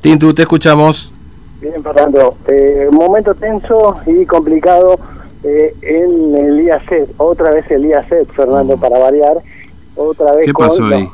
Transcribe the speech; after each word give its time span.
Tintu, 0.00 0.32
te 0.32 0.42
escuchamos. 0.42 1.12
Bien, 1.60 1.82
Fernando. 1.82 2.36
Eh, 2.48 2.88
momento 2.90 3.34
tenso 3.34 3.96
y 4.06 4.24
complicado 4.24 4.98
eh, 5.44 5.74
en 5.82 6.34
el 6.34 6.60
IACET. 6.62 7.10
Otra 7.18 7.50
vez 7.50 7.70
el 7.70 7.84
IACET, 7.84 8.30
Fernando, 8.32 8.76
mm. 8.76 8.80
para 8.80 8.98
variar. 8.98 9.38
Otra 9.96 10.32
vez 10.32 10.46
¿Qué 10.46 10.54
pasó 10.54 10.84
ahí? 10.86 11.08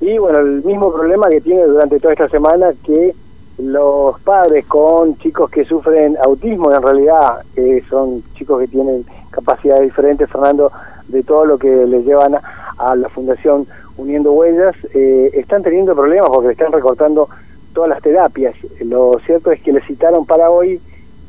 Y 0.00 0.18
bueno, 0.18 0.38
el 0.38 0.64
mismo 0.64 0.92
problema 0.92 1.28
que 1.28 1.40
tiene 1.40 1.64
durante 1.64 1.98
toda 1.98 2.12
esta 2.12 2.28
semana 2.28 2.72
que 2.84 3.14
los 3.58 4.18
padres 4.20 4.66
con 4.66 5.16
chicos 5.18 5.50
que 5.50 5.64
sufren 5.64 6.16
autismo, 6.22 6.72
en 6.72 6.82
realidad 6.82 7.40
eh, 7.56 7.82
son 7.88 8.22
chicos 8.34 8.60
que 8.60 8.68
tienen 8.68 9.04
capacidades 9.30 9.84
diferentes, 9.84 10.28
Fernando, 10.30 10.72
de 11.08 11.22
todo 11.22 11.44
lo 11.44 11.58
que 11.58 11.86
les 11.86 12.04
llevan 12.04 12.34
a, 12.34 12.96
la 12.96 13.08
Fundación 13.10 13.66
Uniendo 13.96 14.32
Huellas, 14.32 14.74
eh, 14.94 15.30
están 15.34 15.62
teniendo 15.62 15.94
problemas 15.94 16.30
porque 16.30 16.52
están 16.52 16.72
recortando 16.72 17.28
todas 17.72 17.90
las 17.90 18.02
terapias. 18.02 18.54
Lo 18.80 19.18
cierto 19.26 19.50
es 19.52 19.60
que 19.62 19.72
le 19.72 19.80
citaron 19.82 20.26
para 20.26 20.50
hoy 20.50 20.80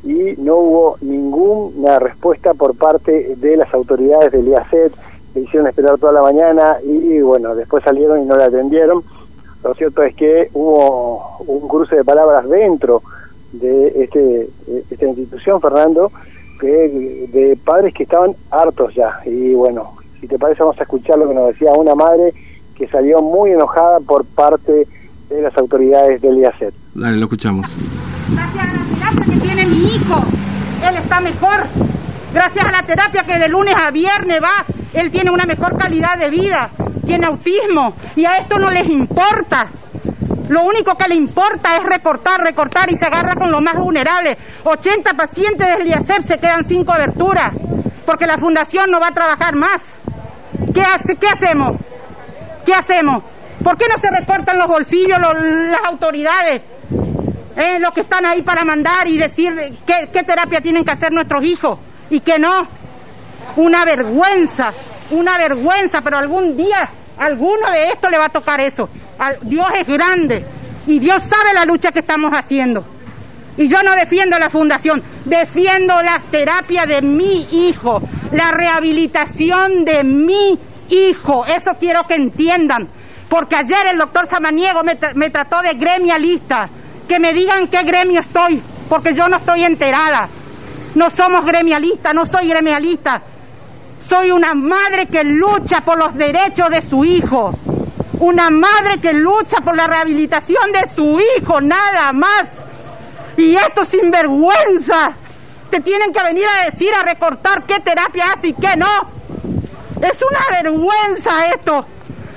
y 0.04 0.34
no 0.38 0.56
hubo 0.56 0.96
ninguna 1.00 1.98
respuesta 1.98 2.54
por 2.54 2.76
parte 2.76 3.36
de 3.36 3.56
las 3.56 3.72
autoridades 3.72 4.32
del 4.32 4.48
IACET, 4.48 4.92
le 5.34 5.40
hicieron 5.40 5.66
esperar 5.66 5.98
toda 5.98 6.12
la 6.12 6.22
mañana 6.22 6.76
y 6.82 7.20
bueno, 7.20 7.54
después 7.54 7.82
salieron 7.82 8.22
y 8.22 8.24
no 8.24 8.36
le 8.36 8.44
atendieron. 8.44 9.02
Lo 9.62 9.74
cierto 9.74 10.02
es 10.02 10.14
que 10.14 10.50
hubo 10.52 11.38
un 11.46 11.66
cruce 11.68 11.96
de 11.96 12.04
palabras 12.04 12.48
dentro 12.48 13.02
de 13.52 14.04
este, 14.04 14.48
esta 14.90 15.06
institución, 15.06 15.60
Fernando, 15.60 16.12
que, 16.60 17.28
de 17.32 17.58
padres 17.64 17.94
que 17.94 18.02
estaban 18.02 18.36
hartos 18.50 18.94
ya. 18.94 19.20
Y 19.24 19.54
bueno, 19.54 19.94
si 20.20 20.28
te 20.28 20.38
parece 20.38 20.62
vamos 20.62 20.78
a 20.78 20.82
escuchar 20.82 21.18
lo 21.18 21.28
que 21.28 21.34
nos 21.34 21.48
decía 21.48 21.72
una 21.72 21.94
madre 21.94 22.34
que 22.76 22.88
salió 22.88 23.22
muy 23.22 23.52
enojada 23.52 24.00
por 24.00 24.24
parte 24.24 24.86
de 25.28 25.42
las 25.42 25.56
autoridades 25.56 26.20
del 26.20 26.38
IACET. 26.38 26.74
Dale, 26.94 27.16
lo 27.16 27.24
escuchamos. 27.24 27.76
Gracias 28.30 28.64
a 28.64 28.72
la 28.72 28.94
terapia 28.94 29.26
que 29.30 29.40
tiene 29.40 29.66
mi 29.66 29.94
hijo, 29.94 30.16
él 30.88 30.96
está 30.96 31.20
mejor. 31.20 31.68
Gracias 32.32 32.64
a 32.64 32.70
la 32.70 32.82
terapia 32.82 33.22
que 33.26 33.38
de 33.38 33.48
lunes 33.48 33.74
a 33.76 33.90
viernes 33.90 34.38
va, 34.42 34.64
él 34.92 35.10
tiene 35.10 35.30
una 35.30 35.44
mejor 35.44 35.78
calidad 35.78 36.18
de 36.18 36.30
vida, 36.30 36.70
tiene 37.06 37.26
autismo 37.26 37.94
y 38.16 38.26
a 38.26 38.38
esto 38.42 38.58
no 38.58 38.70
les 38.70 38.90
importa. 38.90 39.66
Lo 40.48 40.62
único 40.62 40.94
que 40.96 41.08
le 41.08 41.14
importa 41.14 41.74
es 41.74 41.80
recortar, 41.88 42.40
recortar 42.40 42.90
y 42.90 42.96
se 42.96 43.06
agarra 43.06 43.34
con 43.34 43.50
los 43.50 43.62
más 43.62 43.74
vulnerables. 43.74 44.36
80 44.64 45.12
pacientes 45.14 45.66
del 45.66 45.86
IACEP 45.86 46.22
se 46.22 46.38
quedan 46.38 46.64
sin 46.64 46.84
cobertura 46.84 47.50
porque 48.04 48.26
la 48.26 48.36
fundación 48.36 48.90
no 48.90 49.00
va 49.00 49.08
a 49.08 49.14
trabajar 49.14 49.56
más. 49.56 49.82
¿Qué, 50.74 50.80
hace, 50.80 51.16
qué 51.16 51.28
hacemos? 51.28 51.80
¿Qué 52.66 52.72
hacemos? 52.72 53.22
¿Por 53.64 53.78
qué 53.78 53.86
no 53.88 53.98
se 53.98 54.08
recortan 54.08 54.58
los 54.58 54.68
bolsillos 54.68 55.18
las 55.18 55.86
autoridades? 55.90 56.62
Eh, 57.56 57.78
los 57.80 57.92
que 57.92 58.02
están 58.02 58.26
ahí 58.26 58.42
para 58.42 58.64
mandar 58.64 59.08
y 59.08 59.16
decir 59.16 59.54
qué, 59.86 60.10
qué 60.12 60.22
terapia 60.22 60.60
tienen 60.60 60.84
que 60.84 60.92
hacer 60.92 61.12
nuestros 61.12 61.42
hijos 61.44 61.80
y 62.10 62.20
qué 62.20 62.38
no. 62.38 62.60
Una 63.56 63.84
vergüenza, 63.84 64.64
una 65.10 65.38
vergüenza, 65.38 66.00
pero 66.02 66.18
algún 66.18 66.56
día 66.56 66.78
alguno 67.16 67.70
de 67.72 67.92
esto 67.92 68.10
le 68.10 68.18
va 68.18 68.26
a 68.26 68.28
tocar 68.28 68.60
eso. 68.60 68.84
Dios 69.42 69.66
es 69.74 69.86
grande 69.86 70.44
y 70.86 70.98
Dios 70.98 71.22
sabe 71.22 71.54
la 71.54 71.64
lucha 71.64 71.90
que 71.90 72.00
estamos 72.00 72.30
haciendo. 72.32 72.84
Y 73.56 73.68
yo 73.68 73.76
no 73.84 73.94
defiendo 73.94 74.36
la 74.38 74.50
fundación, 74.50 75.02
defiendo 75.24 76.02
la 76.02 76.24
terapia 76.30 76.84
de 76.86 77.00
mi 77.02 77.46
hijo, 77.68 78.00
la 78.32 78.50
rehabilitación 78.50 79.84
de 79.84 80.02
mi 80.02 80.58
hijo. 80.90 81.46
Eso 81.46 81.70
quiero 81.78 82.02
que 82.08 82.14
entiendan. 82.14 82.88
Porque 83.28 83.56
ayer 83.56 83.92
el 83.92 83.98
doctor 83.98 84.26
Samaniego 84.26 84.82
me, 84.82 84.98
me 85.14 85.30
trató 85.30 85.60
de 85.62 85.74
gremialista. 85.74 86.68
Que 87.08 87.20
me 87.20 87.32
digan 87.34 87.68
qué 87.68 87.82
gremio 87.82 88.20
estoy, 88.20 88.62
porque 88.88 89.14
yo 89.14 89.28
no 89.28 89.36
estoy 89.36 89.64
enterada. 89.64 90.28
No 90.94 91.10
somos 91.10 91.44
gremialistas, 91.44 92.14
no 92.14 92.24
soy 92.24 92.48
gremialista. 92.48 93.20
Soy 94.00 94.30
una 94.30 94.52
madre 94.54 95.06
que 95.10 95.24
lucha 95.24 95.80
por 95.84 95.98
los 95.98 96.14
derechos 96.14 96.68
de 96.70 96.82
su 96.82 97.04
hijo. 97.04 97.50
Una 98.20 98.48
madre 98.50 99.00
que 99.02 99.12
lucha 99.12 99.58
por 99.64 99.76
la 99.76 99.86
rehabilitación 99.86 100.72
de 100.72 100.94
su 100.94 101.18
hijo, 101.18 101.60
nada 101.60 102.12
más. 102.12 102.48
Y 103.36 103.54
esto 103.54 103.84
sin 103.84 104.10
vergüenza. 104.10 105.16
Te 105.70 105.80
tienen 105.80 106.12
que 106.12 106.24
venir 106.24 106.46
a 106.48 106.70
decir, 106.70 106.90
a 106.94 107.04
recortar 107.04 107.64
qué 107.66 107.80
terapia 107.80 108.24
hace 108.34 108.48
y 108.48 108.54
qué 108.54 108.76
no. 108.76 110.06
Es 110.06 110.20
una 110.22 110.62
vergüenza 110.62 111.46
esto. 111.46 111.86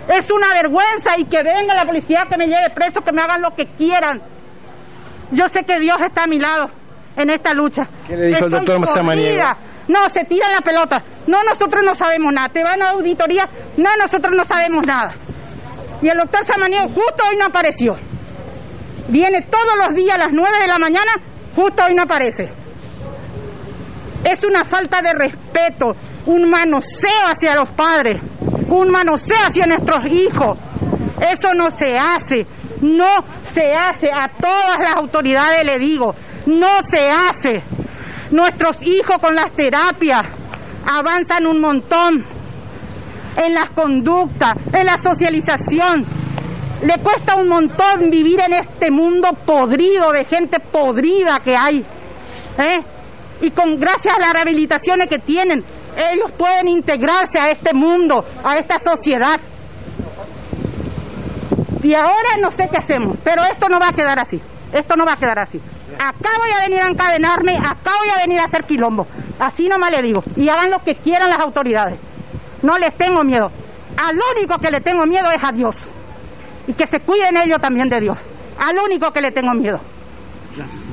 Es 0.09 0.31
una 0.31 0.47
vergüenza 0.53 1.15
y 1.17 1.25
que 1.25 1.43
venga 1.43 1.75
la 1.75 1.85
policía 1.85 2.25
que 2.29 2.37
me 2.37 2.47
lleve 2.47 2.69
preso, 2.73 3.01
que 3.01 3.11
me 3.11 3.21
hagan 3.21 3.41
lo 3.41 3.51
que 3.51 3.65
quieran. 3.77 4.21
Yo 5.31 5.49
sé 5.49 5.63
que 5.63 5.79
Dios 5.79 5.97
está 6.07 6.23
a 6.23 6.27
mi 6.27 6.39
lado 6.39 6.67
en 7.17 7.29
esta 7.29 7.53
lucha. 7.53 7.83
¿Qué 8.07 8.15
le 8.15 8.27
dijo 8.27 8.45
el 8.45 8.51
doctor 8.51 8.87
Samaniego? 8.87 9.43
No, 9.89 10.09
se 10.09 10.23
tira 10.25 10.47
la 10.49 10.61
pelota. 10.61 11.03
No, 11.27 11.43
nosotros 11.43 11.83
no 11.85 11.95
sabemos 11.95 12.33
nada. 12.33 12.49
Te 12.49 12.63
van 12.63 12.81
a 12.81 12.89
auditoría. 12.91 13.47
No, 13.77 13.89
nosotros 13.99 14.33
no 14.35 14.45
sabemos 14.45 14.85
nada. 14.85 15.13
Y 16.01 16.07
el 16.07 16.17
doctor 16.17 16.43
Samaniego 16.43 16.87
justo 16.87 17.23
hoy 17.29 17.37
no 17.37 17.45
apareció. 17.45 17.97
Viene 19.09 19.41
todos 19.49 19.75
los 19.85 19.95
días 19.95 20.15
a 20.15 20.25
las 20.25 20.33
9 20.33 20.59
de 20.59 20.67
la 20.67 20.77
mañana, 20.77 21.11
justo 21.55 21.83
hoy 21.85 21.95
no 21.95 22.03
aparece. 22.03 22.51
Es 24.25 24.43
una 24.43 24.65
falta 24.65 25.01
de 25.01 25.13
respeto, 25.13 25.91
un 26.25 26.49
manoseo 26.49 27.27
hacia 27.31 27.55
los 27.55 27.69
padres, 27.69 28.21
un 28.69 28.89
manoseo 28.89 29.37
hacia 29.47 29.65
nuestros 29.65 30.05
hijos. 30.11 30.57
Eso 31.31 31.53
no 31.53 31.71
se 31.71 31.95
hace, 31.97 32.45
no 32.81 33.09
se 33.43 33.73
hace. 33.73 34.09
A 34.11 34.29
todas 34.39 34.77
las 34.79 34.95
autoridades 34.95 35.63
le 35.63 35.77
digo, 35.77 36.13
no 36.45 36.81
se 36.83 37.09
hace. 37.09 37.63
Nuestros 38.31 38.81
hijos 38.83 39.17
con 39.21 39.35
las 39.35 39.53
terapias 39.53 40.21
avanzan 40.85 41.47
un 41.47 41.59
montón 41.59 42.25
en 43.37 43.53
las 43.53 43.69
conductas, 43.73 44.51
en 44.73 44.85
la 44.85 44.97
socialización. 44.97 46.05
Le 46.81 46.97
cuesta 47.01 47.35
un 47.35 47.47
montón 47.47 48.09
vivir 48.09 48.39
en 48.39 48.53
este 48.53 48.91
mundo 48.91 49.29
podrido, 49.45 50.11
de 50.11 50.25
gente 50.25 50.59
podrida 50.59 51.39
que 51.43 51.55
hay. 51.55 51.85
¿eh? 52.57 52.79
Y 53.41 53.51
con 53.51 53.79
gracias 53.79 54.15
a 54.15 54.19
las 54.19 54.33
rehabilitaciones 54.33 55.07
que 55.07 55.19
tienen, 55.19 55.63
ellos 55.97 56.31
pueden 56.31 56.67
integrarse 56.67 57.39
a 57.39 57.49
este 57.49 57.73
mundo, 57.73 58.23
a 58.43 58.57
esta 58.57 58.77
sociedad. 58.79 59.39
Y 61.81 61.93
ahora 61.93 62.37
no 62.41 62.51
sé 62.51 62.67
qué 62.69 62.77
hacemos, 62.77 63.17
pero 63.23 63.43
esto 63.43 63.67
no 63.69 63.79
va 63.79 63.87
a 63.89 63.93
quedar 63.93 64.19
así. 64.19 64.41
Esto 64.73 64.95
no 64.95 65.05
va 65.05 65.13
a 65.13 65.15
quedar 65.15 65.39
así. 65.39 65.59
Acá 65.95 66.29
voy 66.37 66.49
a 66.51 66.63
venir 66.63 66.81
a 66.81 66.87
encadenarme, 66.87 67.53
acá 67.57 67.91
voy 67.99 68.09
a 68.09 68.25
venir 68.25 68.39
a 68.39 68.43
hacer 68.43 68.65
quilombo. 68.65 69.07
Así 69.39 69.67
nomás 69.67 69.91
le 69.91 70.01
digo. 70.01 70.23
Y 70.35 70.49
hagan 70.49 70.69
lo 70.71 70.79
que 70.79 70.95
quieran 70.95 71.29
las 71.29 71.39
autoridades. 71.39 71.99
No 72.61 72.77
les 72.77 72.95
tengo 72.97 73.23
miedo. 73.23 73.49
Al 73.97 74.15
único 74.35 74.57
que 74.59 74.69
le 74.69 74.81
tengo 74.81 75.05
miedo 75.05 75.31
es 75.31 75.43
a 75.43 75.51
Dios. 75.51 75.87
Y 76.67 76.73
que 76.73 76.85
se 76.85 76.99
cuiden 76.99 77.37
ellos 77.37 77.61
también 77.61 77.87
de 77.87 78.01
Dios. 78.01 78.19
Al 78.59 78.77
único 78.77 79.11
que 79.11 79.21
le 79.21 79.31
tengo 79.31 79.53
miedo. 79.53 79.79
Gracias. 80.55 80.86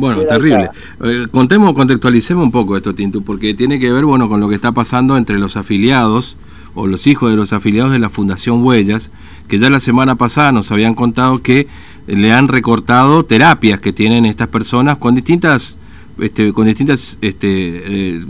Bueno, 0.00 0.22
terrible. 0.22 0.70
Eh, 1.04 1.26
contemos, 1.30 1.74
contextualicemos 1.74 2.42
un 2.42 2.50
poco 2.50 2.74
esto, 2.74 2.94
Tintu, 2.94 3.22
porque 3.22 3.52
tiene 3.52 3.78
que 3.78 3.92
ver, 3.92 4.06
bueno, 4.06 4.30
con 4.30 4.40
lo 4.40 4.48
que 4.48 4.54
está 4.54 4.72
pasando 4.72 5.18
entre 5.18 5.38
los 5.38 5.58
afiliados 5.58 6.38
o 6.74 6.86
los 6.86 7.06
hijos 7.06 7.30
de 7.30 7.36
los 7.36 7.52
afiliados 7.52 7.92
de 7.92 7.98
la 7.98 8.08
Fundación 8.08 8.64
Huellas, 8.64 9.10
que 9.46 9.58
ya 9.58 9.68
la 9.68 9.78
semana 9.78 10.14
pasada 10.14 10.52
nos 10.52 10.72
habían 10.72 10.94
contado 10.94 11.42
que 11.42 11.68
le 12.06 12.32
han 12.32 12.48
recortado 12.48 13.26
terapias 13.26 13.80
que 13.80 13.92
tienen 13.92 14.24
estas 14.24 14.48
personas 14.48 14.96
con 14.96 15.14
distintas 15.14 15.76
este, 16.18 16.52
con 16.52 16.66
distintas 16.66 17.18
este, 17.20 17.48
eh, 17.48 18.24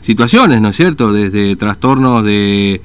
situaciones, 0.00 0.60
¿no 0.60 0.68
es 0.68 0.76
cierto? 0.76 1.12
Desde 1.12 1.56
trastornos 1.56 2.24
de, 2.24 2.80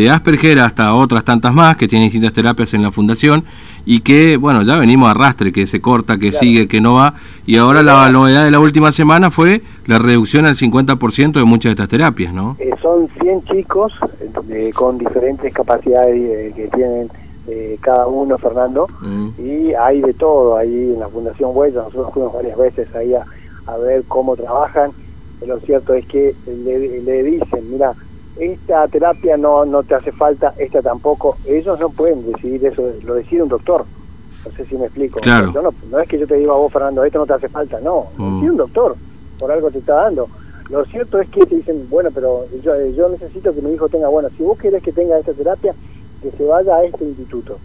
de 0.00 0.10
Asperger 0.10 0.58
hasta 0.58 0.94
otras 0.94 1.24
tantas 1.24 1.54
más 1.54 1.76
que 1.76 1.88
tienen 1.88 2.08
distintas 2.08 2.34
terapias 2.34 2.74
en 2.74 2.82
la 2.82 2.92
fundación 2.92 3.44
y 3.86 4.00
que, 4.00 4.36
bueno, 4.36 4.62
ya 4.62 4.76
venimos 4.76 5.08
a 5.08 5.12
arrastre, 5.12 5.52
que 5.52 5.66
se 5.66 5.80
corta, 5.80 6.18
que 6.18 6.32
sigue, 6.32 6.68
que 6.68 6.82
no 6.82 6.94
va. 6.94 7.14
Y 7.46 7.56
ahora 7.56 7.82
la 7.82 8.10
novedad 8.10 8.44
de 8.44 8.50
la 8.50 8.60
última 8.60 8.92
semana 8.92 9.30
fue 9.30 9.62
la 9.86 9.98
reducción 9.98 10.44
al 10.44 10.54
50% 10.54 11.32
de 11.32 11.44
muchas 11.44 11.70
de 11.70 11.72
estas 11.72 11.88
terapias, 11.88 12.34
¿no? 12.34 12.56
Eh, 12.58 12.72
son 12.82 13.08
100 13.22 13.44
chicos 13.44 13.94
eh, 14.50 14.70
con 14.74 14.98
diferentes 14.98 15.54
capacidades 15.54 16.54
que 16.54 16.68
tienen 16.74 17.08
eh, 17.48 17.78
cada 17.80 18.06
uno, 18.06 18.36
Fernando, 18.36 18.88
mm. 19.00 19.28
y 19.38 19.72
hay 19.72 20.02
de 20.02 20.12
todo 20.12 20.58
ahí 20.58 20.92
en 20.92 21.00
la 21.00 21.08
Fundación 21.08 21.52
Huella, 21.54 21.82
nosotros 21.84 22.12
fuimos 22.12 22.34
varias 22.34 22.58
veces 22.58 22.94
ahí 22.94 23.14
a, 23.14 23.24
ver 23.78 24.04
cómo 24.08 24.36
trabajan, 24.36 24.90
lo 25.46 25.58
cierto 25.60 25.94
es 25.94 26.04
que 26.06 26.34
le, 26.46 27.22
dicen, 27.22 27.70
mira, 27.70 27.94
esta 28.38 28.86
terapia 28.88 29.36
no, 29.36 29.64
no 29.64 29.82
te 29.82 29.94
hace 29.94 30.12
falta, 30.12 30.54
esta 30.58 30.82
tampoco, 30.82 31.36
ellos 31.46 31.78
no 31.80 31.88
pueden 31.90 32.30
decidir 32.30 32.66
eso, 32.66 32.82
lo 33.04 33.14
decide 33.14 33.42
un 33.42 33.48
doctor, 33.48 33.84
no 34.44 34.52
sé 34.52 34.64
si 34.66 34.76
me 34.76 34.86
explico, 34.86 35.20
no, 35.90 35.98
es 36.00 36.08
que 36.08 36.18
yo 36.18 36.26
te 36.26 36.36
diga 36.36 36.52
a 36.52 36.56
vos, 36.56 36.72
Fernando, 36.72 37.04
esto 37.04 37.18
no 37.18 37.26
te 37.26 37.32
hace 37.32 37.48
falta, 37.48 37.80
no, 37.80 38.08
lo 38.18 38.24
mm. 38.24 38.34
decide 38.34 38.50
un 38.50 38.56
doctor, 38.56 38.96
por 39.38 39.50
algo 39.50 39.70
te 39.70 39.78
está 39.78 39.94
dando. 39.94 40.28
Lo 40.70 40.84
cierto 40.86 41.20
es 41.20 41.28
que 41.28 41.46
te 41.46 41.56
dicen, 41.56 41.86
bueno, 41.88 42.10
pero 42.12 42.44
yo, 42.62 42.74
yo 42.86 43.08
necesito 43.08 43.54
que 43.54 43.62
mi 43.62 43.72
hijo 43.72 43.88
tenga, 43.88 44.08
bueno, 44.08 44.28
si 44.36 44.42
vos 44.42 44.58
querés 44.58 44.82
que 44.82 44.92
tenga 44.92 45.16
esta 45.16 45.32
terapia, 45.32 45.74
que 46.20 46.30
se 46.32 46.44
vaya 46.44 46.74
a 46.74 46.84
este 46.84 47.04
instituto. 47.04 47.58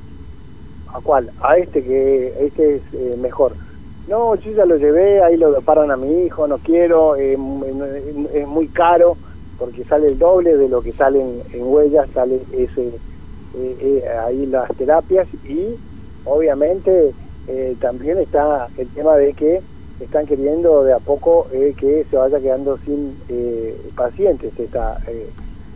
¿A 0.94 1.02
cuál? 1.02 1.32
A 1.42 1.58
este 1.58 1.84
que 1.84 2.46
este 2.46 2.76
es 2.76 2.82
eh, 2.94 3.16
mejor. 3.20 3.54
No, 4.08 4.36
yo 4.36 4.52
ya 4.52 4.66
lo 4.66 4.76
llevé, 4.78 5.24
ahí 5.24 5.36
lo 5.36 5.60
paran 5.62 5.90
a 5.90 5.98
mi 5.98 6.26
hijo, 6.26 6.48
no 6.48 6.60
quiero, 6.60 7.16
es 7.16 7.38
muy 7.40 8.68
caro 8.68 9.18
porque 9.62 9.84
sale 9.84 10.08
el 10.08 10.18
doble 10.18 10.58
de 10.58 10.68
lo 10.68 10.82
que 10.82 10.92
salen 10.92 11.40
en 11.54 11.62
huellas, 11.62 12.10
sale 12.16 12.42
ese 12.52 12.88
eh, 12.88 13.78
eh, 13.80 14.04
ahí 14.26 14.48
las 14.48 14.68
terapias 14.76 15.28
y 15.48 15.76
obviamente 16.26 17.14
eh, 17.48 17.76
también 17.80 18.18
está 18.18 18.70
el 18.76 18.88
tema 18.88 19.16
de 19.18 19.34
que 19.34 19.62
están 20.00 20.26
queriendo 20.26 20.84
de 20.84 20.94
a 20.94 20.98
poco 20.98 21.46
que 21.52 22.08
se 22.10 22.18
vaya 22.18 22.40
quedando 22.40 22.80
sin 22.80 23.16
pacientes 23.96 24.52
esta 24.58 24.98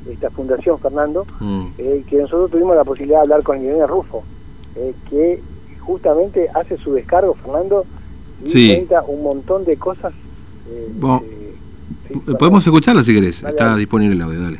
esta 0.09 0.31
fundación 0.31 0.79
Fernando 0.79 1.27
mm. 1.39 1.67
que 1.77 2.17
nosotros 2.17 2.49
tuvimos 2.49 2.75
la 2.75 2.83
posibilidad 2.83 3.19
de 3.19 3.21
hablar 3.21 3.43
con 3.43 3.61
Irene 3.61 3.85
Rufo 3.85 4.23
que 5.07 5.39
justamente 5.79 6.49
hace 6.55 6.77
su 6.77 6.93
descargo 6.93 7.35
Fernando 7.35 7.85
y 8.43 8.73
cuenta 8.73 9.03
un 9.03 9.21
montón 9.21 9.63
de 9.63 9.77
cosas 9.77 10.11
Podemos 12.37 12.65
escucharla 12.65 13.03
si 13.03 13.13
querés, 13.13 13.43
está 13.43 13.75
disponible 13.75 14.15
el 14.15 14.21
audio, 14.21 14.41
dale. 14.41 14.59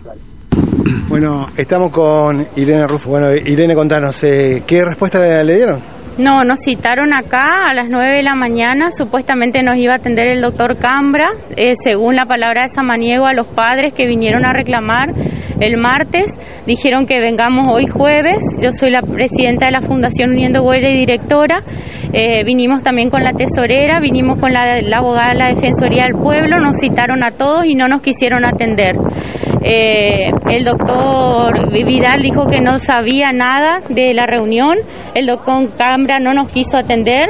Bueno, 1.08 1.48
estamos 1.58 1.92
con 1.92 2.48
Irene 2.56 2.88
Rufo. 2.88 3.10
Bueno, 3.10 3.34
Irene, 3.34 3.76
contanos, 3.76 4.24
eh, 4.24 4.64
¿qué 4.66 4.84
respuesta 4.84 5.20
le 5.20 5.56
dieron? 5.56 5.96
No, 6.18 6.44
nos 6.44 6.62
citaron 6.62 7.14
acá 7.14 7.44
a 7.68 7.74
las 7.74 7.90
9 7.90 8.18
de 8.18 8.24
la 8.24 8.36
mañana, 8.36 8.90
supuestamente 8.90 9.62
nos 9.64 9.76
iba 9.76 9.94
a 9.94 9.98
atender 9.98 10.30
el 10.30 10.42
doctor 10.42 10.78
Cambra, 10.78 11.28
eh, 11.58 11.74
según 11.76 12.16
la 12.16 12.24
palabra 12.26 12.64
de 12.64 12.70
Samaniego, 12.70 13.26
a 13.26 13.34
los 13.34 13.48
padres 13.48 13.94
que 13.94 14.08
vinieron 14.08 14.46
a 14.46 14.54
reclamar 14.54 15.10
el 15.60 15.78
martes, 15.78 16.32
dijeron 16.66 17.06
que 17.06 17.20
vengamos 17.20 17.68
hoy 17.74 17.88
jueves, 17.88 18.38
yo 18.62 18.72
soy 18.72 18.92
la 18.92 19.02
presidenta 19.02 19.68
de 19.68 19.72
la 19.72 19.82
Fundación 19.82 20.32
Uniendo 20.32 20.64
Huella 20.64 20.90
y 20.90 20.98
directora, 20.98 21.64
eh, 22.14 22.44
vinimos 22.44 22.84
también 22.84 23.10
con 23.10 23.22
la 23.22 23.32
tesorera, 23.32 24.00
vinimos 24.00 24.38
con 24.40 24.52
la, 24.52 24.80
abogada 24.96 25.32
de 25.32 25.40
la 25.40 25.48
Defensoría 25.48 26.06
del 26.06 26.16
Pueblo, 26.22 26.58
nos 26.60 26.78
citaron 26.78 27.24
a 27.24 27.32
todos 27.32 27.66
y 27.66 27.76
no 27.76 27.88
nos 27.88 28.02
quisieron 28.02 28.46
atender. 28.46 28.96
Eh, 29.62 30.30
el 30.52 30.64
doctor 30.64 31.72
Vidal 31.72 32.22
dijo 32.22 32.46
que 32.46 32.62
no 32.62 32.78
sabía 32.80 33.32
nada 33.34 33.82
de 33.90 34.14
la 34.14 34.26
reunión, 34.26 34.76
el 35.16 35.26
doctor 35.26 35.76
Cambra 35.78 36.18
no 36.20 36.34
nos 36.34 36.50
quiso 36.50 36.78
atender. 36.78 37.30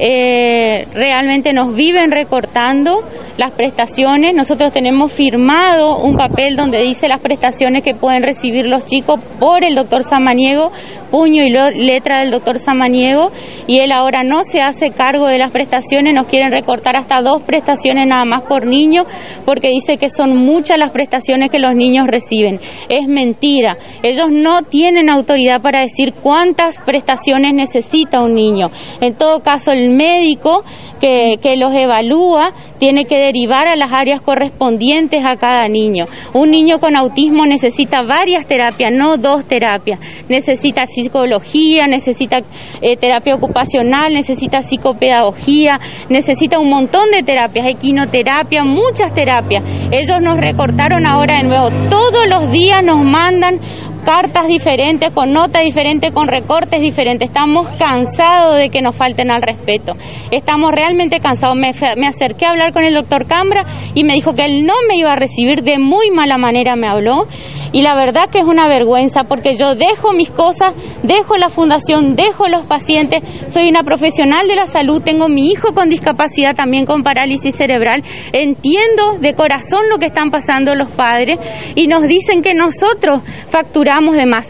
Eh, 0.00 0.86
realmente 0.92 1.52
nos 1.52 1.74
viven 1.74 2.12
recortando 2.12 3.00
las 3.36 3.52
prestaciones. 3.52 4.30
Nosotros 4.34 4.72
tenemos 4.72 5.12
firmado 5.12 5.98
un 6.02 6.16
papel 6.16 6.56
donde 6.56 6.82
dice 6.82 7.08
las 7.08 7.20
prestaciones 7.20 7.82
que 7.82 7.94
pueden 7.94 8.22
recibir 8.22 8.66
los 8.66 8.84
chicos 8.86 9.18
por 9.40 9.64
el 9.64 9.74
doctor 9.74 10.04
Samaniego, 10.04 10.70
puño 11.10 11.42
y 11.42 11.50
letra 11.84 12.20
del 12.20 12.30
doctor 12.30 12.58
Samaniego, 12.58 13.30
y 13.66 13.80
él 13.80 13.92
ahora 13.92 14.22
no 14.24 14.44
se 14.44 14.60
hace 14.60 14.90
cargo 14.90 15.26
de 15.26 15.38
las 15.38 15.52
prestaciones, 15.52 16.14
nos 16.14 16.26
quieren 16.26 16.52
recortar 16.52 16.96
hasta 16.96 17.20
dos 17.20 17.42
prestaciones 17.42 18.06
nada 18.06 18.24
más 18.24 18.42
por 18.48 18.66
niño, 18.66 19.04
porque 19.44 19.68
dice 19.68 19.96
que 19.96 20.08
son 20.08 20.36
muchas 20.36 20.78
las 20.78 20.90
prestaciones 20.90 21.48
que 21.50 21.58
los 21.58 21.74
niños 21.74 22.06
reciben. 22.06 22.60
Es 22.88 23.06
mentira, 23.06 23.76
ellos 24.02 24.28
no 24.30 24.62
tienen 24.62 25.10
autoridad 25.10 25.60
para 25.60 25.80
decir 25.80 26.14
cuántas 26.22 26.80
prestaciones 26.80 27.52
necesita 27.52 28.20
un 28.20 28.34
niño. 28.34 28.66
En 29.00 29.14
todo 29.14 29.40
caso, 29.40 29.72
el 29.72 29.90
médico 29.90 30.64
que, 31.00 31.38
que 31.40 31.56
los 31.56 31.74
evalúa 31.74 32.52
tiene 32.78 33.04
que 33.04 33.18
derivar 33.18 33.66
a 33.66 33.76
las 33.76 33.92
áreas 33.92 34.20
correspondientes 34.20 35.24
a 35.24 35.36
cada 35.36 35.68
niño. 35.68 36.04
Un 36.32 36.50
niño 36.50 36.78
con 36.78 36.96
autismo 36.96 37.44
necesita 37.44 38.02
varias 38.02 38.46
terapias, 38.46 38.92
no 38.92 39.16
dos 39.16 39.44
terapias. 39.46 40.00
Necesita 40.28 40.86
psicología, 41.02 41.86
necesita 41.86 42.38
eh, 42.82 42.96
terapia 42.96 43.34
ocupacional, 43.34 44.12
necesita 44.12 44.62
psicopedagogía, 44.62 45.78
necesita 46.08 46.58
un 46.58 46.70
montón 46.70 47.10
de 47.10 47.22
terapias, 47.22 47.68
equinoterapia, 47.70 48.64
muchas 48.64 49.14
terapias. 49.14 49.62
Ellos 49.90 50.18
nos 50.20 50.38
recortaron 50.38 51.06
ahora 51.06 51.36
de 51.36 51.44
nuevo. 51.44 51.68
Todos 51.90 52.24
los 52.28 52.50
días 52.50 52.80
nos 52.84 53.04
mandan 53.04 53.60
cartas 54.08 54.48
diferentes, 54.48 55.12
con 55.12 55.34
notas 55.34 55.62
diferentes, 55.64 56.12
con 56.12 56.28
recortes 56.28 56.80
diferentes. 56.80 57.28
Estamos 57.28 57.68
cansados 57.78 58.56
de 58.56 58.70
que 58.70 58.80
nos 58.80 58.96
falten 58.96 59.30
al 59.30 59.42
respeto. 59.42 59.92
Estamos 60.30 60.70
realmente 60.72 61.20
cansados. 61.20 61.58
Me, 61.58 62.08
acerqué 62.08 62.46
a 62.46 62.50
hablar 62.52 62.72
con 62.72 62.84
el 62.84 62.94
doctor 62.94 63.26
Cambra 63.26 63.66
y 63.94 64.04
me 64.04 64.14
dijo 64.14 64.32
que 64.32 64.44
él 64.44 64.64
no 64.64 64.72
me 64.88 64.96
iba 64.96 65.12
a 65.12 65.16
recibir, 65.16 65.62
de 65.62 65.78
muy 65.78 66.10
mala 66.10 66.38
manera 66.38 66.74
me 66.74 66.88
habló. 66.88 67.26
Y 67.70 67.82
la 67.82 67.94
verdad 67.94 68.30
que 68.32 68.38
es 68.38 68.46
una 68.46 68.66
vergüenza 68.66 69.24
porque 69.24 69.52
yo 69.52 69.74
dejo 69.74 70.14
mis 70.14 70.30
cosas, 70.30 70.72
dejo 71.02 71.36
la 71.36 71.50
fundación, 71.50 72.16
dejo 72.16 72.48
los 72.48 72.64
pacientes. 72.64 73.18
Soy 73.52 73.68
una 73.68 73.82
profesional 73.82 74.48
de 74.48 74.56
la 74.56 74.64
salud, 74.64 75.02
tengo 75.02 75.28
mi 75.28 75.50
hijo 75.50 75.74
con 75.74 75.90
discapacidad 75.90 76.54
también 76.56 76.86
con 76.86 77.02
parálisis 77.02 77.54
cerebral. 77.54 78.02
Entiendo 78.32 79.18
de 79.20 79.34
corazón 79.34 79.82
lo 79.90 79.98
que 79.98 80.06
están 80.06 80.30
pasando 80.30 80.74
los 80.74 80.88
padres 80.92 81.36
y 81.74 81.88
nos 81.88 82.04
dicen 82.04 82.40
que 82.40 82.54
nosotros 82.54 83.22
facturamos 83.50 83.97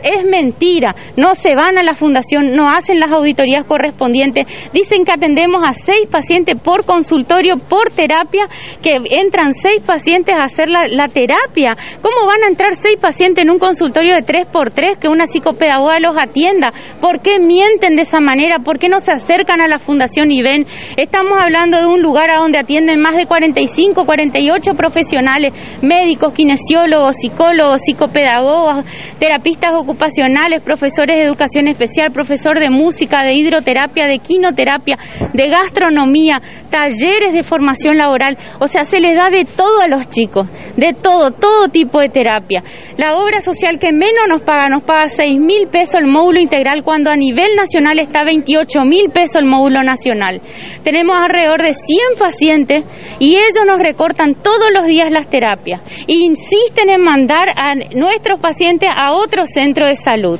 Es 0.02 0.24
mentira, 0.24 0.94
no 1.16 1.34
se 1.34 1.54
van 1.54 1.78
a 1.78 1.82
la 1.82 1.94
fundación, 1.94 2.54
no 2.54 2.68
hacen 2.68 3.00
las 3.00 3.10
auditorías 3.10 3.64
correspondientes, 3.64 4.46
dicen 4.72 5.04
que 5.04 5.12
atendemos 5.12 5.62
a 5.66 5.72
seis 5.72 6.06
pacientes 6.10 6.56
por 6.62 6.84
consultorio, 6.84 7.56
por 7.56 7.90
terapia, 7.90 8.46
que 8.82 8.96
entran 9.10 9.54
seis 9.54 9.82
pacientes 9.84 10.34
a 10.34 10.44
hacer 10.44 10.68
la, 10.68 11.08
terapia. 11.08 11.74
¿Cómo 12.02 12.26
van 12.26 12.44
a 12.44 12.48
entrar 12.48 12.74
seis 12.74 12.96
pacientes 13.00 13.44
en 13.44 13.50
un 13.50 13.58
consultorio 13.58 14.14
de 14.14 14.22
tres 14.22 14.46
por 14.46 14.70
tres 14.70 14.98
que 14.98 15.08
una 15.08 15.26
psicopedagoga 15.26 15.98
los 16.00 16.20
atienda? 16.20 16.72
¿Por 17.00 17.20
qué 17.22 17.38
mienten 17.38 17.96
de 17.96 18.02
esa 18.02 18.20
manera? 18.20 18.56
¿Por 18.62 18.78
qué 18.78 18.88
no 18.88 19.00
se 19.00 19.12
acercan 19.12 19.62
a 19.62 19.68
la 19.68 19.78
fundación 19.78 20.30
y 20.30 20.42
ven? 20.42 20.66
Estamos 20.96 21.40
hablando 21.40 21.78
de 21.78 21.86
un 21.86 22.02
lugar 22.02 22.30
a 22.30 22.38
donde 22.38 22.58
atienden 22.58 23.00
más 23.00 23.16
de 23.16 23.26
45, 23.26 24.04
48 24.04 24.72
profesionales, 24.74 25.54
médicos, 25.80 26.34
kinesiólogos, 26.34 27.16
psicólogos, 27.16 27.80
psicopedagogos, 27.82 28.84
terapistas 29.28 29.72
ocupacionales, 29.74 30.62
profesores 30.62 31.16
de 31.16 31.22
educación 31.22 31.68
especial, 31.68 32.10
profesor 32.12 32.58
de 32.58 32.70
música, 32.70 33.20
de 33.22 33.34
hidroterapia, 33.34 34.06
de 34.06 34.20
quinoterapia, 34.20 34.96
de 35.34 35.48
gastronomía, 35.50 36.36
talleres 36.70 37.34
de 37.34 37.42
formación 37.42 37.98
laboral. 37.98 38.38
O 38.58 38.66
sea, 38.66 38.84
se 38.84 39.00
les 39.00 39.14
da 39.14 39.28
de 39.28 39.44
todo 39.44 39.82
a 39.82 39.88
los 39.88 40.08
chicos, 40.08 40.48
de 40.76 40.94
todo, 40.94 41.30
todo 41.32 41.68
tipo 41.70 42.00
de 42.00 42.08
terapia. 42.08 42.62
La 42.96 43.18
obra 43.18 43.42
social 43.42 43.78
que 43.78 43.92
menos 43.92 44.24
nos 44.30 44.40
paga, 44.40 44.68
nos 44.68 44.82
paga 44.82 45.08
6 45.08 45.38
mil 45.38 45.68
pesos 45.68 45.96
el 45.96 46.06
módulo 46.06 46.40
integral 46.40 46.82
cuando 46.82 47.10
a 47.10 47.14
nivel 47.14 47.54
nacional 47.54 48.00
está 48.00 48.24
28 48.24 48.80
mil 48.86 49.10
pesos 49.10 49.42
el 49.42 49.46
módulo 49.46 49.82
nacional. 49.82 50.40
Tenemos 50.84 51.18
alrededor 51.18 51.62
de 51.62 51.74
100 51.74 52.00
pacientes 52.18 52.84
y 53.18 53.36
ellos 53.36 53.66
nos 53.66 53.78
recortan 53.78 54.36
todos 54.36 54.70
los 54.74 54.86
días 54.86 55.10
las 55.10 55.28
terapias. 55.28 55.82
Insisten 56.06 56.88
en 56.88 57.02
mandar 57.02 57.48
a 57.54 57.74
nuestros 57.94 58.40
pacientes 58.40 58.88
a 58.88 59.17
otro 59.18 59.44
centro 59.44 59.86
de 59.86 59.96
salud 59.96 60.38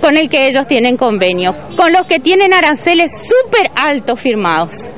con 0.00 0.16
el 0.16 0.28
que 0.28 0.46
ellos 0.46 0.66
tienen 0.66 0.96
convenio, 0.96 1.52
con 1.76 1.92
los 1.92 2.06
que 2.06 2.18
tienen 2.18 2.52
aranceles 2.52 3.10
súper 3.10 3.70
altos 3.74 4.20
firmados 4.20 4.88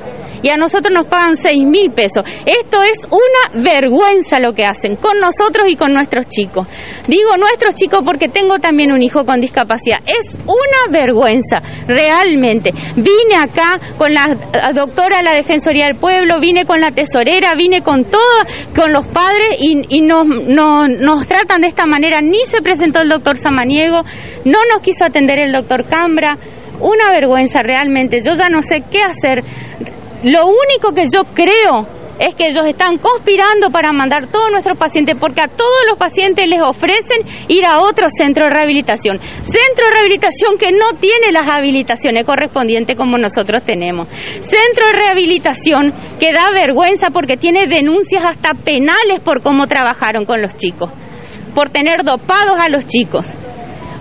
y 0.42 0.48
a 0.50 0.56
nosotros 0.56 0.92
nos 0.92 1.06
pagan 1.06 1.36
6 1.36 1.66
mil 1.66 1.90
pesos. 1.90 2.24
Esto 2.46 2.82
es 2.82 3.06
una 3.10 3.62
vergüenza 3.62 4.40
lo 4.40 4.52
que 4.52 4.64
hacen 4.64 4.96
con 4.96 5.18
nosotros 5.18 5.68
y 5.68 5.76
con 5.76 5.92
nuestros 5.92 6.28
chicos. 6.28 6.66
Digo 7.06 7.36
nuestros 7.36 7.74
chicos 7.74 8.00
porque 8.04 8.28
tengo 8.28 8.58
también 8.58 8.92
un 8.92 9.02
hijo 9.02 9.24
con 9.24 9.40
discapacidad. 9.40 9.98
Es 10.06 10.38
una 10.46 10.90
vergüenza, 10.90 11.58
realmente. 11.86 12.70
Vine 12.96 13.36
acá 13.38 13.78
con 13.96 14.12
la 14.12 14.26
doctora 14.74 15.18
de 15.18 15.24
la 15.24 15.32
Defensoría 15.32 15.86
del 15.86 15.96
Pueblo, 15.96 16.40
vine 16.40 16.64
con 16.64 16.80
la 16.80 16.90
tesorera, 16.90 17.54
vine 17.56 17.82
con 17.82 18.04
todo, 18.04 18.20
con 18.74 18.92
los 18.92 19.06
padres 19.08 19.58
y, 19.60 20.00
nos, 20.02 20.26
nos 20.26 21.26
tratan 21.26 21.62
de 21.62 21.68
esta 21.68 21.86
manera. 21.86 22.20
Ni 22.20 22.44
se 22.44 22.62
presentó 22.62 23.00
el 23.00 23.08
doctor 23.08 23.36
Samaniego, 23.36 24.02
no 24.44 24.58
nos 24.72 24.82
quiso 24.82 25.04
atender 25.04 25.38
el 25.38 25.52
doctor 25.52 25.86
Cambra. 25.86 26.38
Una 26.80 27.10
vergüenza 27.10 27.60
realmente. 27.60 28.18
Yo 28.18 28.34
ya 28.40 28.48
no 28.48 28.62
sé 28.62 28.84
qué 28.88 29.00
hacer. 29.02 29.42
Lo 30.22 30.46
único 30.46 30.92
que 30.94 31.04
yo 31.04 31.22
creo 31.32 31.86
es 32.18 32.34
que 32.34 32.46
ellos 32.48 32.66
están 32.66 32.98
conspirando 32.98 33.70
para 33.70 33.92
mandar 33.92 34.26
todos 34.28 34.50
nuestros 34.50 34.76
pacientes, 34.76 35.16
porque 35.18 35.40
a 35.40 35.48
todos 35.48 35.84
los 35.88 35.98
pacientes 35.98 36.46
les 36.48 36.60
ofrecen 36.60 37.18
ir 37.46 37.64
a 37.64 37.80
otro 37.80 38.08
centro 38.10 38.44
de 38.44 38.50
rehabilitación. 38.50 39.18
Centro 39.18 39.86
de 39.86 39.92
rehabilitación 39.92 40.58
que 40.58 40.72
no 40.72 40.98
tiene 40.98 41.32
las 41.32 41.48
habilitaciones 41.48 42.24
correspondientes 42.24 42.96
como 42.96 43.18
nosotros 43.18 43.62
tenemos. 43.64 44.08
Centro 44.40 44.86
de 44.86 44.92
rehabilitación 44.94 45.94
que 46.18 46.32
da 46.32 46.50
vergüenza 46.52 47.10
porque 47.10 47.36
tiene 47.36 47.66
denuncias 47.66 48.24
hasta 48.24 48.54
penales 48.54 49.20
por 49.24 49.40
cómo 49.40 49.66
trabajaron 49.66 50.24
con 50.24 50.42
los 50.42 50.56
chicos, 50.56 50.90
por 51.54 51.68
tener 51.70 52.02
dopados 52.04 52.56
a 52.58 52.68
los 52.68 52.84
chicos. 52.86 53.26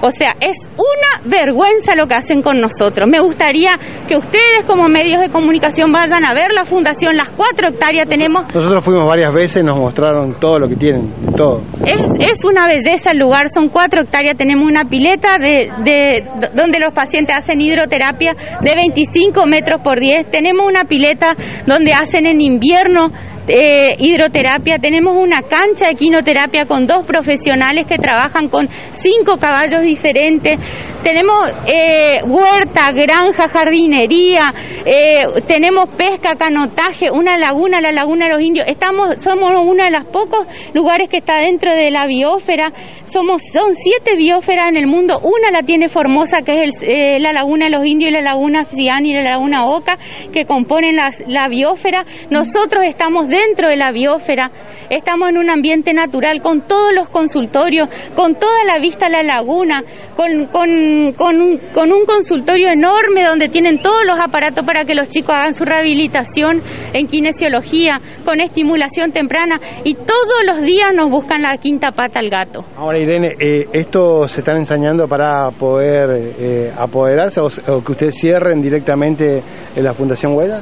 O 0.01 0.12
sea, 0.12 0.36
es 0.39 0.58
una 0.77 1.30
vergüenza 1.30 1.96
lo 1.96 2.08
que 2.08 2.16
hacen 2.16 2.42
con 2.42 2.60
nosotros. 2.60 3.08
Me 3.08 3.20
gustaría 3.20 3.72
que 4.08 4.16
ustedes 4.16 4.63
como 4.68 4.88
medios 4.88 5.22
de 5.22 5.30
comunicación 5.30 5.92
vayan 5.92 6.25
a 6.25 6.34
ver 6.34 6.51
la 6.54 6.66
fundación, 6.66 7.16
las 7.16 7.30
cuatro 7.32 7.70
hectáreas 7.70 8.08
tenemos. 8.08 8.44
Nosotros 8.54 8.84
fuimos 8.84 9.08
varias 9.08 9.34
veces, 9.34 9.63
nos 9.63 9.77
mostraron 9.77 10.36
todo 10.39 10.60
lo 10.60 10.68
que 10.68 10.75
tienen, 10.75 11.13
todo. 11.36 11.62
Es, 11.86 12.32
es 12.32 12.46
una 12.46 12.68
belleza 12.68 13.12
el 13.12 13.20
lugar, 13.20 13.50
son 13.50 13.70
cuatro 13.70 14.01
hectáreas, 14.01 14.36
tenemos 14.38 14.68
una 14.68 14.84
pileta 14.86 15.38
de, 15.39 15.70
de 15.84 16.24
donde 16.54 16.80
los 16.80 16.94
pacientes 16.94 17.38
hacen 17.38 17.60
hidroterapia 17.62 18.36
de 18.62 18.75
25 18.75 19.46
metros 19.48 19.82
por 19.82 20.00
10, 20.00 20.30
tenemos 20.32 20.68
una 20.68 20.84
pileta 20.84 21.34
donde 21.66 21.94
hacen 21.94 22.25
en 22.25 22.42
invierno 22.42 23.12
eh, 23.48 23.96
hidroterapia, 23.98 24.77
tenemos 24.77 25.16
una 25.16 25.42
cancha 25.42 25.88
de 25.88 25.96
quinoterapia 25.96 26.66
con 26.66 26.86
dos 26.86 27.06
profesionales 27.06 27.86
que 27.88 27.98
trabajan 27.98 28.50
con 28.50 28.68
cinco 28.92 29.38
caballos 29.39 29.82
diferentes, 29.84 30.54
tenemos 31.01 31.36
eh, 31.66 32.18
huerta, 32.25 32.92
granja, 32.92 33.48
jardinería, 33.48 34.51
eh, 34.86 35.24
tenemos 35.48 35.89
pesca, 35.96 36.36
canotaje, 36.38 37.10
una 37.10 37.38
laguna, 37.38 37.80
la 37.80 37.92
laguna 37.92 38.25
de 38.25 38.34
los 38.34 38.42
indios, 38.42 38.66
estamos, 38.68 39.22
somos 39.24 39.51
uno 39.63 39.84
de 39.84 39.92
los 39.92 40.06
pocos 40.08 40.46
lugares 40.74 41.08
que 41.08 41.18
está 41.18 41.38
dentro 41.38 41.74
de 41.74 41.89
la 41.89 42.06
biosfera, 42.06 42.74
somos, 43.06 43.42
son 43.54 43.74
siete 43.75 44.18
biosferas 44.18 44.68
en 44.68 44.75
el 44.75 44.88
mundo, 44.88 45.22
una 45.24 45.51
la 45.51 45.63
tiene 45.63 45.88
Formosa, 45.88 46.42
que 46.42 46.66
es 46.66 46.82
el, 46.82 47.24
la 47.24 47.32
laguna 47.32 47.66
de 47.66 47.72
los 47.72 47.86
indios 47.86 48.12
y 48.12 48.13
la 48.13 48.22
laguna 48.22 48.66
Fiani 48.66 49.12
y 49.12 49.13
la 49.13 49.24
laguna 49.24 49.66
Oca, 49.66 49.98
que 50.34 50.46
componen 50.46 50.98
la 50.98 51.48
biosfera, 51.48 52.06
nosotros 52.30 52.84
estamos 52.84 53.27
dentro 53.27 53.37
de 53.38 53.77
la 53.77 53.91
biosfera, 53.91 54.50
estamos 54.89 55.29
en 55.29 55.38
un 55.38 55.50
ambiente 55.50 55.94
natural 55.94 56.41
con 56.41 56.62
todos 56.62 56.91
los 56.94 57.10
consultorios, 57.10 57.88
con 58.15 58.34
toda 58.36 58.63
la 58.65 58.79
vista 58.79 59.06
a 59.06 59.10
la 59.10 59.22
laguna, 59.22 59.84
con, 60.15 60.48
con, 60.48 61.13
con, 61.13 61.41
un, 61.41 61.58
con 61.72 61.91
un 61.91 62.06
consultorio 62.06 62.70
enorme 62.70 63.25
donde 63.25 63.48
tienen 63.50 63.79
todos 63.79 64.06
los 64.08 64.20
aparatos 64.20 64.65
para 64.65 64.86
que 64.86 64.96
los 64.96 65.08
chicos 65.10 65.36
hagan 65.36 65.53
su 65.53 65.65
rehabilitación 65.65 66.63
en 66.94 67.06
kinesiología, 67.06 68.00
con 68.25 68.41
estimulación 68.41 69.12
temprana 69.12 69.60
y 69.84 69.94
todos 69.94 70.44
los 70.46 70.62
días 70.62 70.89
nos 70.96 71.12
buscan 71.12 71.44
la 71.44 71.58
quinta 71.58 71.91
pata 71.91 72.20
al 72.20 72.29
gato. 72.29 72.65
Ahora 72.75 72.98
Irene, 72.98 73.36
eh, 73.39 73.65
¿esto 73.74 74.27
se 74.27 74.41
están 74.41 74.58
ensañando 74.58 75.08
para 75.08 75.51
poder 75.51 76.34
eh, 76.39 76.74
apoderarse 76.75 77.39
o, 77.39 77.46
o, 77.46 77.84
que 77.84 77.91
ustedes 77.91 78.15
cierren 78.20 78.62
directamente 78.62 79.44
en 79.75 79.84
la 79.84 79.94
Fundación 79.94 80.36
Huella? 80.36 80.62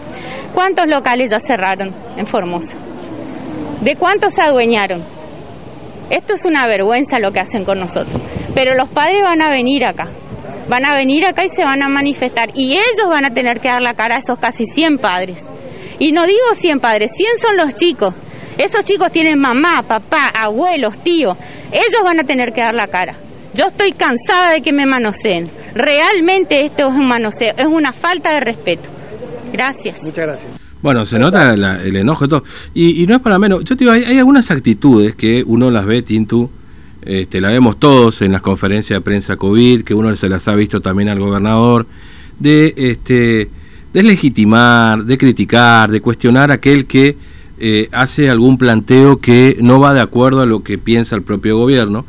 ¿Cuántos 0.53 0.86
locales 0.88 1.32
ya 1.32 1.39
cerraron 1.39 1.94
en 2.17 2.25
Formosa? 2.25 2.64
¿De 3.81 3.95
cuántos 3.95 4.34
se 4.34 4.41
adueñaron? 4.41 5.03
Esto 6.10 6.34
es 6.34 6.45
una 6.45 6.67
vergüenza 6.67 7.19
lo 7.19 7.31
que 7.31 7.39
hacen 7.39 7.65
con 7.65 7.79
nosotros. 7.79 8.22
Pero 8.53 8.75
los 8.75 8.89
padres 8.89 9.22
van 9.24 9.41
a 9.41 9.50
venir 9.50 9.86
acá. 9.86 10.07
Van 10.67 10.86
a 10.86 10.93
venir 10.93 11.25
acá 11.25 11.43
y 11.43 11.50
se 11.50 11.63
van 11.63 11.84
a 11.84 11.88
manifestar. 11.88 12.50
Y 12.55 12.74
ellos 12.74 13.10
van 13.10 13.25
a 13.25 13.31
tener 13.31 13.60
que 13.60 13.69
dar 13.69 13.81
la 13.81 13.93
cara 13.93 14.15
a 14.15 14.19
esos 14.19 14.39
casi 14.39 14.65
100 14.65 14.98
padres. 14.98 15.45
Y 16.00 16.12
no 16.12 16.25
digo 16.25 16.53
100 16.53 16.79
padres, 16.79 17.12
100 17.15 17.38
son 17.38 17.57
los 17.57 17.74
chicos. 17.74 18.15
Esos 18.57 18.84
chicos 18.84 19.12
tienen 19.12 19.39
mamá, 19.39 19.84
papá, 19.88 20.29
abuelos, 20.34 20.98
tíos. 21.00 21.38
Ellos 21.72 22.01
van 22.03 22.19
a 22.19 22.24
tener 22.24 22.53
que 22.53 22.62
dar 22.62 22.74
la 22.74 22.88
cara. 22.88 23.17
Yo 23.53 23.67
estoy 23.67 23.91
cansada 23.91 24.51
de 24.51 24.62
que 24.62 24.74
me 24.74 24.86
manoseen. 24.86 25.50
Realmente 25.74 26.65
esto 26.65 26.88
es 26.88 26.93
un 26.93 27.07
manoseo, 27.07 27.53
es 27.57 27.65
una 27.65 27.91
falta 27.91 28.34
de 28.34 28.39
respeto. 28.39 28.89
Gracias. 29.51 30.03
Muchas 30.03 30.25
gracias. 30.25 30.54
Bueno, 30.86 31.04
se 31.04 31.18
nota 31.18 31.58
la, 31.58 31.84
el 31.84 31.96
enojo 31.96 32.25
y 32.25 32.27
todo. 32.27 32.44
Y, 32.75 33.01
y, 33.01 33.08
no 33.08 33.15
es 33.15 33.22
para 33.24 33.39
menos. 33.39 33.63
Yo 33.63 33.75
te 33.75 33.86
digo, 33.86 33.92
hay, 33.92 34.04
hay, 34.04 34.20
algunas 34.20 34.51
actitudes 34.51 35.15
que 35.15 35.44
uno 35.44 35.72
las 35.72 35.84
ve, 35.84 36.04
Tintu, 36.04 36.51
este, 37.01 37.42
la 37.42 37.48
vemos 37.48 37.80
todos 37.80 38.22
en 38.22 38.32
las 38.32 38.44
conferencias 38.44 39.00
de 39.00 39.01
prensa 39.01 39.36
COVID, 39.36 39.82
que 39.82 39.96
uno 39.96 40.15
se 40.15 40.30
las 40.30 40.48
ha 40.48 40.54
visto 40.54 40.82
también 40.82 41.10
al 41.10 41.18
gobernador, 41.18 41.88
de 42.38 42.75
este, 42.77 43.50
deslegitimar, 43.94 45.06
de 45.06 45.18
criticar, 45.18 45.89
de 45.89 46.01
cuestionar 46.01 46.51
a 46.51 46.54
aquel 46.54 46.86
que 46.86 47.18
eh, 47.58 47.89
hace 47.92 48.30
algún 48.30 48.60
planteo 48.60 49.18
que 49.18 49.58
no 49.62 49.80
va 49.80 49.96
de 49.96 50.01
acuerdo 50.01 50.44
a 50.44 50.46
lo 50.46 50.62
que 50.62 50.77
piensa 50.77 51.15
el 51.15 51.24
propio 51.24 51.58
gobierno, 51.58 52.06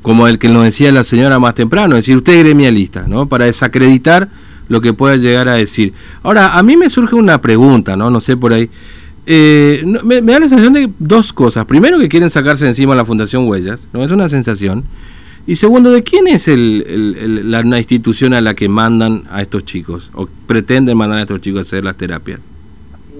como 0.00 0.28
el 0.28 0.38
que 0.38 0.48
nos 0.48 0.62
decía 0.62 0.92
la 0.92 1.02
señora 1.02 1.40
más 1.40 1.56
temprano, 1.56 1.96
es 1.96 2.04
decir, 2.04 2.18
usted 2.18 2.34
es 2.34 2.44
gremialista, 2.44 3.04
¿no? 3.08 3.26
Para 3.26 3.46
desacreditar 3.46 4.28
lo 4.72 4.80
que 4.80 4.94
pueda 4.94 5.16
llegar 5.16 5.48
a 5.48 5.56
decir. 5.56 5.92
Ahora, 6.22 6.56
a 6.56 6.62
mí 6.62 6.78
me 6.78 6.88
surge 6.88 7.14
una 7.14 7.42
pregunta, 7.42 7.94
¿no? 7.94 8.10
No 8.10 8.20
sé 8.20 8.38
por 8.38 8.54
ahí. 8.54 8.70
Eh, 9.26 9.82
no, 9.84 10.02
me, 10.02 10.22
me, 10.22 10.32
da 10.32 10.40
la 10.40 10.48
sensación 10.48 10.72
de 10.72 10.90
dos 10.98 11.30
cosas. 11.34 11.66
Primero, 11.66 11.98
que 11.98 12.08
quieren 12.08 12.30
sacarse 12.30 12.66
encima 12.66 12.94
la 12.94 13.04
Fundación 13.04 13.46
Huellas, 13.46 13.86
¿no? 13.92 14.02
Es 14.02 14.10
una 14.10 14.30
sensación. 14.30 14.84
Y 15.46 15.56
segundo, 15.56 15.90
¿de 15.90 16.02
quién 16.02 16.26
es 16.26 16.48
el, 16.48 16.86
el, 16.88 17.16
el, 17.18 17.50
la, 17.50 17.60
una 17.60 17.76
institución 17.76 18.32
a 18.32 18.40
la 18.40 18.54
que 18.54 18.66
mandan 18.66 19.24
a 19.30 19.42
estos 19.42 19.66
chicos? 19.66 20.10
¿O 20.14 20.26
pretenden 20.46 20.96
mandar 20.96 21.18
a 21.18 21.22
estos 21.22 21.42
chicos 21.42 21.60
a 21.60 21.62
hacer 21.62 21.84
las 21.84 21.96
terapias? 21.96 22.40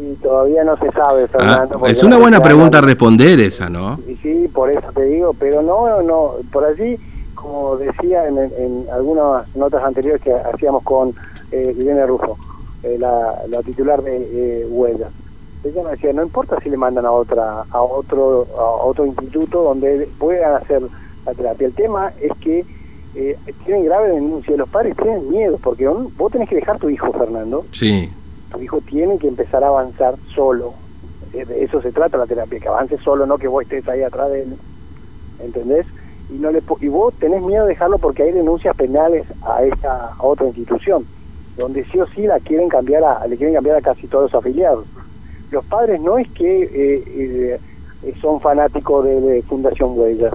Y 0.00 0.14
todavía 0.22 0.64
no 0.64 0.74
se 0.78 0.90
sabe, 0.92 1.28
Fernando. 1.28 1.82
Ah, 1.84 1.90
es 1.90 2.02
una 2.02 2.16
buena 2.16 2.40
pregunta 2.40 2.78
a 2.78 2.80
responder 2.80 3.38
esa, 3.40 3.68
¿no? 3.68 4.00
Sí, 4.06 4.18
sí, 4.22 4.48
por 4.54 4.70
eso 4.70 4.86
te 4.94 5.04
digo, 5.04 5.34
pero 5.38 5.60
no, 5.60 6.00
no, 6.00 6.36
por 6.50 6.64
allí, 6.64 6.96
como 7.42 7.76
decía 7.76 8.26
en, 8.26 8.38
en 8.38 8.86
algunas 8.92 9.54
notas 9.56 9.82
anteriores 9.82 10.22
que 10.22 10.32
hacíamos 10.32 10.82
con 10.84 11.14
eh, 11.50 11.74
Irene 11.76 12.06
Rufo, 12.06 12.38
eh, 12.82 12.96
la, 12.98 13.42
la, 13.48 13.62
titular 13.62 14.02
de 14.02 14.62
eh, 14.62 14.66
Huellas. 14.66 15.10
Ella 15.64 15.82
me 15.82 15.90
decía, 15.90 16.12
no 16.12 16.22
importa 16.22 16.58
si 16.62 16.70
le 16.70 16.76
mandan 16.76 17.04
a 17.04 17.12
otra 17.12 17.64
a 17.70 17.82
otro 17.82 18.46
a 18.56 18.84
otro 18.84 19.06
instituto 19.06 19.62
donde 19.62 20.08
puedan 20.18 20.54
hacer 20.54 20.82
la 21.24 21.34
terapia. 21.34 21.66
El 21.66 21.74
tema 21.74 22.12
es 22.20 22.32
que 22.38 22.64
eh, 23.14 23.36
tienen 23.64 23.84
grave 23.84 24.10
denuncia, 24.10 24.56
los 24.56 24.68
padres 24.68 24.96
tienen 24.96 25.30
miedo, 25.30 25.58
porque 25.62 25.86
vos 25.86 26.32
tenés 26.32 26.48
que 26.48 26.56
dejar 26.56 26.78
tu 26.78 26.88
hijo, 26.88 27.12
Fernando. 27.12 27.64
Sí. 27.72 28.10
Tu 28.50 28.62
hijo 28.62 28.80
tiene 28.80 29.18
que 29.18 29.28
empezar 29.28 29.62
a 29.62 29.68
avanzar 29.68 30.14
solo. 30.34 30.74
De 31.32 31.64
eso 31.64 31.80
se 31.80 31.92
trata 31.92 32.18
la 32.18 32.26
terapia, 32.26 32.60
que 32.60 32.68
avance 32.68 32.98
solo, 32.98 33.24
no 33.26 33.38
que 33.38 33.48
vos 33.48 33.62
estés 33.62 33.88
ahí 33.88 34.02
atrás 34.02 34.30
de 34.30 34.42
él. 34.42 34.56
¿Entendés? 35.40 35.86
Y, 36.30 36.38
no 36.38 36.50
le, 36.50 36.62
y 36.80 36.88
vos 36.88 37.14
tenés 37.14 37.42
miedo 37.42 37.64
de 37.64 37.70
dejarlo 37.70 37.98
porque 37.98 38.22
hay 38.22 38.32
denuncias 38.32 38.76
penales 38.76 39.26
a 39.42 39.62
esta 39.64 40.12
a 40.18 40.22
otra 40.22 40.46
institución 40.46 41.04
donde 41.56 41.84
sí 41.86 42.00
o 42.00 42.06
sí 42.08 42.26
la 42.26 42.40
quieren 42.40 42.68
cambiar 42.68 43.04
a, 43.04 43.26
le 43.26 43.36
quieren 43.36 43.54
cambiar 43.54 43.76
a 43.76 43.82
casi 43.82 44.06
todos 44.06 44.32
los 44.32 44.34
afiliados. 44.34 44.86
Los 45.50 45.64
padres 45.66 46.00
no 46.00 46.18
es 46.18 46.28
que 46.30 46.62
eh, 46.62 47.60
eh, 48.02 48.14
son 48.20 48.40
fanáticos 48.40 49.04
de, 49.04 49.20
de, 49.20 49.42
Fundación 49.42 49.98
Huellas. 49.98 50.32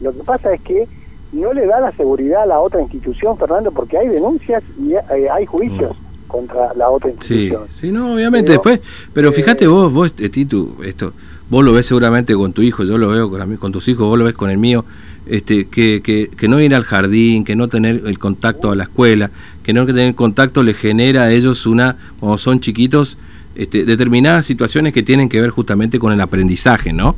Lo 0.00 0.12
que 0.12 0.22
pasa 0.24 0.52
es 0.52 0.60
que 0.62 0.88
no 1.32 1.52
le 1.52 1.66
da 1.66 1.80
la 1.80 1.92
seguridad 1.92 2.42
a 2.42 2.46
la 2.46 2.60
otra 2.60 2.80
institución, 2.80 3.38
Fernando, 3.38 3.70
porque 3.70 3.96
hay 3.96 4.08
denuncias 4.08 4.62
y 4.78 4.94
eh, 4.94 5.28
hay 5.30 5.46
juicios 5.46 5.96
mm. 5.96 6.26
contra 6.26 6.74
la 6.74 6.90
otra 6.90 7.10
institución. 7.10 7.66
Sí, 7.68 7.86
sí 7.86 7.92
no, 7.92 8.14
obviamente 8.14 8.48
pero, 8.48 8.62
después. 8.62 8.80
Pero 9.12 9.32
fíjate 9.32 9.66
vos, 9.68 9.92
vos, 9.92 10.12
Titu, 10.12 10.82
esto, 10.84 11.12
vos 11.48 11.64
lo 11.64 11.72
ves 11.72 11.86
seguramente 11.86 12.34
con 12.34 12.52
tu 12.52 12.62
hijo, 12.62 12.84
yo 12.84 12.98
lo 12.98 13.08
veo 13.08 13.30
con, 13.58 13.72
tus 13.72 13.88
hijos, 13.88 14.06
vos 14.06 14.18
lo 14.18 14.24
ves 14.24 14.34
con 14.34 14.50
el 14.50 14.58
mío 14.58 14.84
este, 15.26 15.66
que, 15.66 16.02
que, 16.02 16.30
que, 16.36 16.48
no 16.48 16.60
ir 16.60 16.74
al 16.74 16.84
jardín, 16.84 17.44
que 17.44 17.56
no 17.56 17.68
tener 17.68 18.02
el 18.06 18.18
contacto 18.18 18.70
a 18.70 18.76
la 18.76 18.84
escuela, 18.84 19.30
que 19.62 19.72
no 19.72 19.84
tener 19.86 20.14
contacto 20.14 20.62
le 20.62 20.74
genera 20.74 21.24
a 21.24 21.32
ellos 21.32 21.66
una, 21.66 21.96
cuando 22.20 22.38
son 22.38 22.60
chiquitos, 22.60 23.18
este, 23.56 23.84
determinadas 23.84 24.46
situaciones 24.46 24.92
que 24.92 25.02
tienen 25.02 25.28
que 25.28 25.40
ver 25.40 25.50
justamente 25.50 25.98
con 25.98 26.12
el 26.12 26.20
aprendizaje, 26.20 26.92
¿no? 26.92 27.16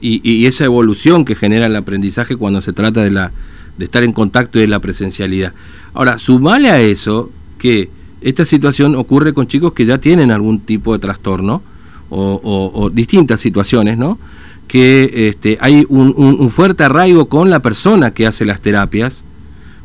Y, 0.00 0.20
y, 0.30 0.44
esa 0.44 0.64
evolución 0.64 1.24
que 1.24 1.34
genera 1.34 1.66
el 1.66 1.76
aprendizaje 1.76 2.36
cuando 2.36 2.60
se 2.60 2.74
trata 2.74 3.02
de, 3.02 3.10
la, 3.10 3.32
de 3.78 3.86
estar 3.86 4.02
en 4.02 4.12
contacto 4.12 4.58
y 4.58 4.62
de 4.62 4.68
la 4.68 4.80
presencialidad. 4.80 5.54
Ahora, 5.94 6.18
sumale 6.18 6.68
a 6.68 6.80
eso 6.80 7.30
que 7.56 7.88
esta 8.20 8.44
situación 8.44 8.94
ocurre 8.94 9.32
con 9.32 9.46
chicos 9.46 9.72
que 9.72 9.86
ya 9.86 9.96
tienen 9.96 10.30
algún 10.30 10.60
tipo 10.60 10.92
de 10.92 10.98
trastorno 10.98 11.62
o, 12.10 12.40
o, 12.42 12.82
o 12.82 12.90
distintas 12.90 13.40
situaciones, 13.40 13.98
¿no? 13.98 14.18
que 14.66 15.28
este, 15.28 15.58
hay 15.60 15.86
un, 15.88 16.12
un, 16.16 16.40
un, 16.40 16.50
fuerte 16.50 16.84
arraigo 16.84 17.26
con 17.28 17.50
la 17.50 17.60
persona 17.60 18.12
que 18.12 18.26
hace 18.26 18.44
las 18.44 18.60
terapias, 18.60 19.24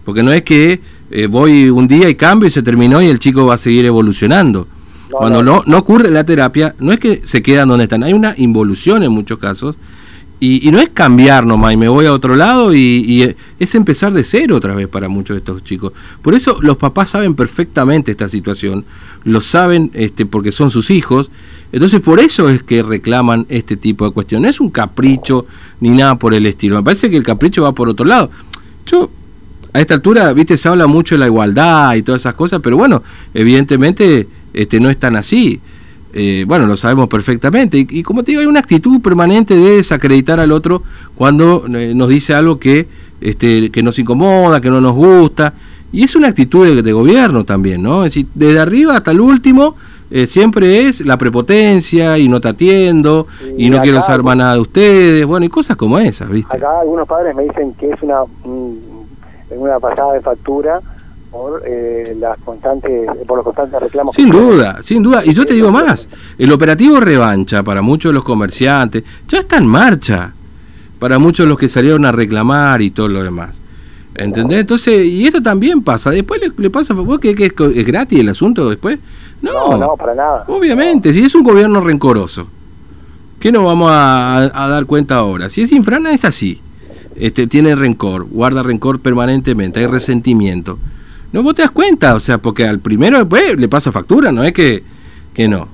porque 0.04 0.24
no 0.24 0.32
es 0.32 0.42
que 0.42 0.82
eh, 1.12 1.28
voy 1.28 1.70
un 1.70 1.88
día 1.88 2.10
y 2.10 2.16
cambio 2.16 2.48
y 2.48 2.52
se 2.52 2.64
terminó 2.64 3.02
y 3.02 3.08
el 3.08 3.20
chico 3.20 3.46
va 3.46 3.56
a 3.56 3.58
seguir 3.58 3.86
evolucionando. 3.86 4.68
No, 5.10 5.18
Cuando 5.18 5.44
no, 5.44 5.58
no, 5.58 5.64
no, 5.68 5.78
ocurre 5.78 6.10
la 6.10 6.24
terapia, 6.24 6.74
no 6.80 6.92
es 6.92 7.00
que 7.00 7.22
se 7.24 7.44
quedan 7.44 7.68
donde 7.68 7.84
están, 7.84 8.04
hay 8.04 8.14
una 8.14 8.34
involución 8.38 9.04
en 9.04 9.12
muchos 9.12 9.38
casos. 9.38 9.76
Y, 10.44 10.72
no 10.72 10.80
es 10.80 10.90
cambiar 10.90 11.46
nomás 11.46 11.74
y 11.74 11.78
me 11.78 11.88
voy 11.88 12.08
a 12.08 12.14
otro 12.14 12.36
lado 12.36 12.74
y, 12.74 12.80
y, 12.80 13.36
es 13.60 13.76
empezar 13.76 14.12
de 14.12 14.24
cero 14.24 14.56
otra 14.56 14.74
vez 14.74 14.88
para 14.88 15.08
muchos 15.08 15.36
de 15.36 15.40
estos 15.40 15.64
chicos. 15.64 15.94
Por 16.22 16.34
eso 16.34 16.58
los 16.62 16.78
papás 16.78 17.12
saben 17.12 17.36
perfectamente 17.36 18.10
esta 18.10 18.28
situación, 18.28 18.84
lo 19.24 19.40
saben 19.40 19.92
este, 19.94 20.26
porque 20.26 20.52
son 20.52 20.72
sus 20.72 20.90
hijos 20.90 21.30
entonces 21.72 22.02
por 22.02 22.20
eso 22.20 22.50
es 22.50 22.64
que 22.64 22.84
reclaman 22.84 23.46
este 23.50 23.78
tipo 23.78 24.06
de 24.06 24.12
cuestiones. 24.12 24.44
No 24.44 24.50
es 24.50 24.60
un 24.60 24.70
capricho 24.70 25.46
ni 25.80 25.90
nada 25.90 26.18
por 26.18 26.34
el 26.34 26.46
estilo. 26.46 26.76
Me 26.76 26.84
parece 26.84 27.10
que 27.10 27.18
el 27.18 27.24
capricho 27.24 27.64
va 27.64 27.74
por 27.74 27.90
otro 27.90 28.06
lado. 28.06 28.30
Yo, 28.86 29.10
a 29.74 29.80
esta 29.80 29.94
altura, 29.94 30.34
viste, 30.34 30.58
se 30.58 30.68
habla 30.68 30.88
mucho 30.88 31.16
de 31.16 31.20
la 31.20 31.28
igualdad 31.28 31.96
y 31.96 32.02
todas 32.04 32.22
esas 32.22 32.34
cosas, 32.34 32.60
pero 32.62 32.76
bueno, 32.76 33.04
evidentemente 33.34 34.28
este, 34.54 34.80
no 34.80 34.90
es 34.90 34.98
tan 34.98 35.16
así. 35.16 35.62
Eh, 36.14 36.46
bueno, 36.48 36.66
lo 36.66 36.76
sabemos 36.76 37.08
perfectamente. 37.08 37.86
Y, 37.90 38.04
como 38.04 38.24
te 38.24 38.32
digo, 38.32 38.42
hay 38.42 38.48
una 38.48 38.60
actitud 38.60 39.02
permanente 39.02 39.56
de 39.56 39.78
desacreditar 39.78 40.40
al 40.40 40.52
otro 40.52 40.84
cuando 41.16 41.66
eh, 41.68 41.94
nos 41.96 42.10
dice 42.10 42.34
algo 42.34 42.60
que, 42.60 42.88
este, 43.22 43.72
que 43.72 43.84
nos 43.84 43.98
incomoda, 44.00 44.62
que 44.62 44.70
no 44.70 44.82
nos 44.82 44.94
gusta. 44.94 45.54
Y 45.92 46.04
es 46.04 46.16
una 46.16 46.30
actitud 46.30 46.82
de, 46.82 46.92
gobierno 46.92 47.44
también, 47.44 47.84
¿no? 47.84 48.06
Es 48.06 48.14
decir, 48.14 48.28
desde 48.34 48.60
arriba 48.60 48.96
hasta 48.96 49.12
el 49.12 49.20
último, 49.20 49.76
eh, 50.10 50.26
siempre 50.26 50.88
es 50.88 51.06
la 51.06 51.18
prepotencia 51.18 52.18
y 52.18 52.30
no 52.30 52.40
te 52.40 52.50
atiendo 52.50 53.28
y, 53.58 53.70
no 53.70 53.82
quiero 53.82 54.02
saber 54.02 54.24
más 54.24 54.38
nada 54.38 54.54
de 54.54 54.60
ustedes, 54.62 55.26
bueno, 55.26 55.46
y 55.46 55.50
cosas 55.50 55.76
como 55.76 56.00
esas, 56.00 56.30
¿viste? 56.30 56.56
Acá 56.56 56.80
algunos 56.82 57.08
padres 57.08 57.36
me 57.36 57.44
dicen 57.44 57.74
que 57.74 57.90
es 57.90 58.02
una, 58.02 58.22
una 59.50 59.80
pasada 59.80 60.14
de 60.14 60.22
factura 60.22 60.80
por 61.32 61.64
eh, 61.66 62.16
las 62.20 62.38
constantes 62.40 63.10
por 63.26 63.38
los 63.38 63.46
constantes 63.46 63.80
reclamos 63.80 64.14
sin 64.14 64.30
duda 64.30 64.84
sin 64.84 65.02
duda. 65.02 65.24
Y 65.26 65.34
yo 65.34 65.46
te 65.46 65.54
digo 65.54 65.72
más 65.72 66.10
el 66.38 66.52
operativo 66.52 67.00
revancha 67.00 67.64
para 67.64 67.82
muchos 67.82 68.10
de 68.10 68.16
los 68.16 68.24
comerciantes 68.24 69.04
ya 69.28 69.40
está 69.40 69.58
en 69.58 69.66
marcha 69.66 70.34
para 71.00 71.18
muchos 71.20 71.46
de 71.46 71.50
los 71.50 71.58
que 71.58 71.70
salieron 71.70 72.06
a 72.06 72.12
reclamar 72.12 72.82
y 72.82 72.92
todo 72.92 73.08
lo 73.08 73.24
demás. 73.24 73.56
¿entendés? 74.14 74.60
entonces 74.60 75.06
y 75.06 75.26
esto 75.26 75.42
también 75.42 75.82
pasa. 75.82 76.12
Después 76.12 76.42
le, 76.56 76.70
pasa 76.70 76.94
vos 76.94 77.18
que, 77.20 77.34
que 77.34 77.46
es, 77.46 77.86
gratis 77.86 78.20
el 78.20 78.30
asunto 78.30 78.70
después 78.70 79.00
no. 79.42 79.78
No, 79.78 79.96
para 79.96 80.14
nada. 80.14 80.44
Obviamente 80.48 81.14
si 81.14 81.22
es 81.22 81.34
un 81.34 81.44
gobierno 81.44 81.80
rencoroso 81.82 82.48
¿qué 83.40 83.52
nos 83.52 83.64
vamos 83.64 83.90
a, 83.90 84.52
a 84.54 84.68
dar 84.68 84.86
cuenta 84.86 85.16
ahora? 85.16 85.48
si 85.48 85.62
es 85.62 85.72
infrana 85.72 86.12
es 86.12 86.26
así. 86.26 86.62
Este, 87.16 87.46
tiene 87.46 87.76
rencor, 87.76 88.26
guarda 88.26 88.64
rencor 88.64 89.00
permanentemente, 89.00 89.80
hay 89.80 89.88
resentimiento. 89.88 90.80
No 91.32 91.44
vos 91.44 91.56
te 91.56 91.62
das 91.62 91.72
cuenta, 91.72 92.16
o 92.16 92.20
sea, 92.20 92.38
porque 92.38 92.66
al 92.66 92.80
primero 92.80 93.18
después 93.18 93.58
le 93.58 93.68
pasa 93.70 93.92
factura, 93.92 94.32
no 94.32 94.44
es 94.44 94.52
que, 94.52 94.84
que 95.34 95.48
no. 95.48 95.68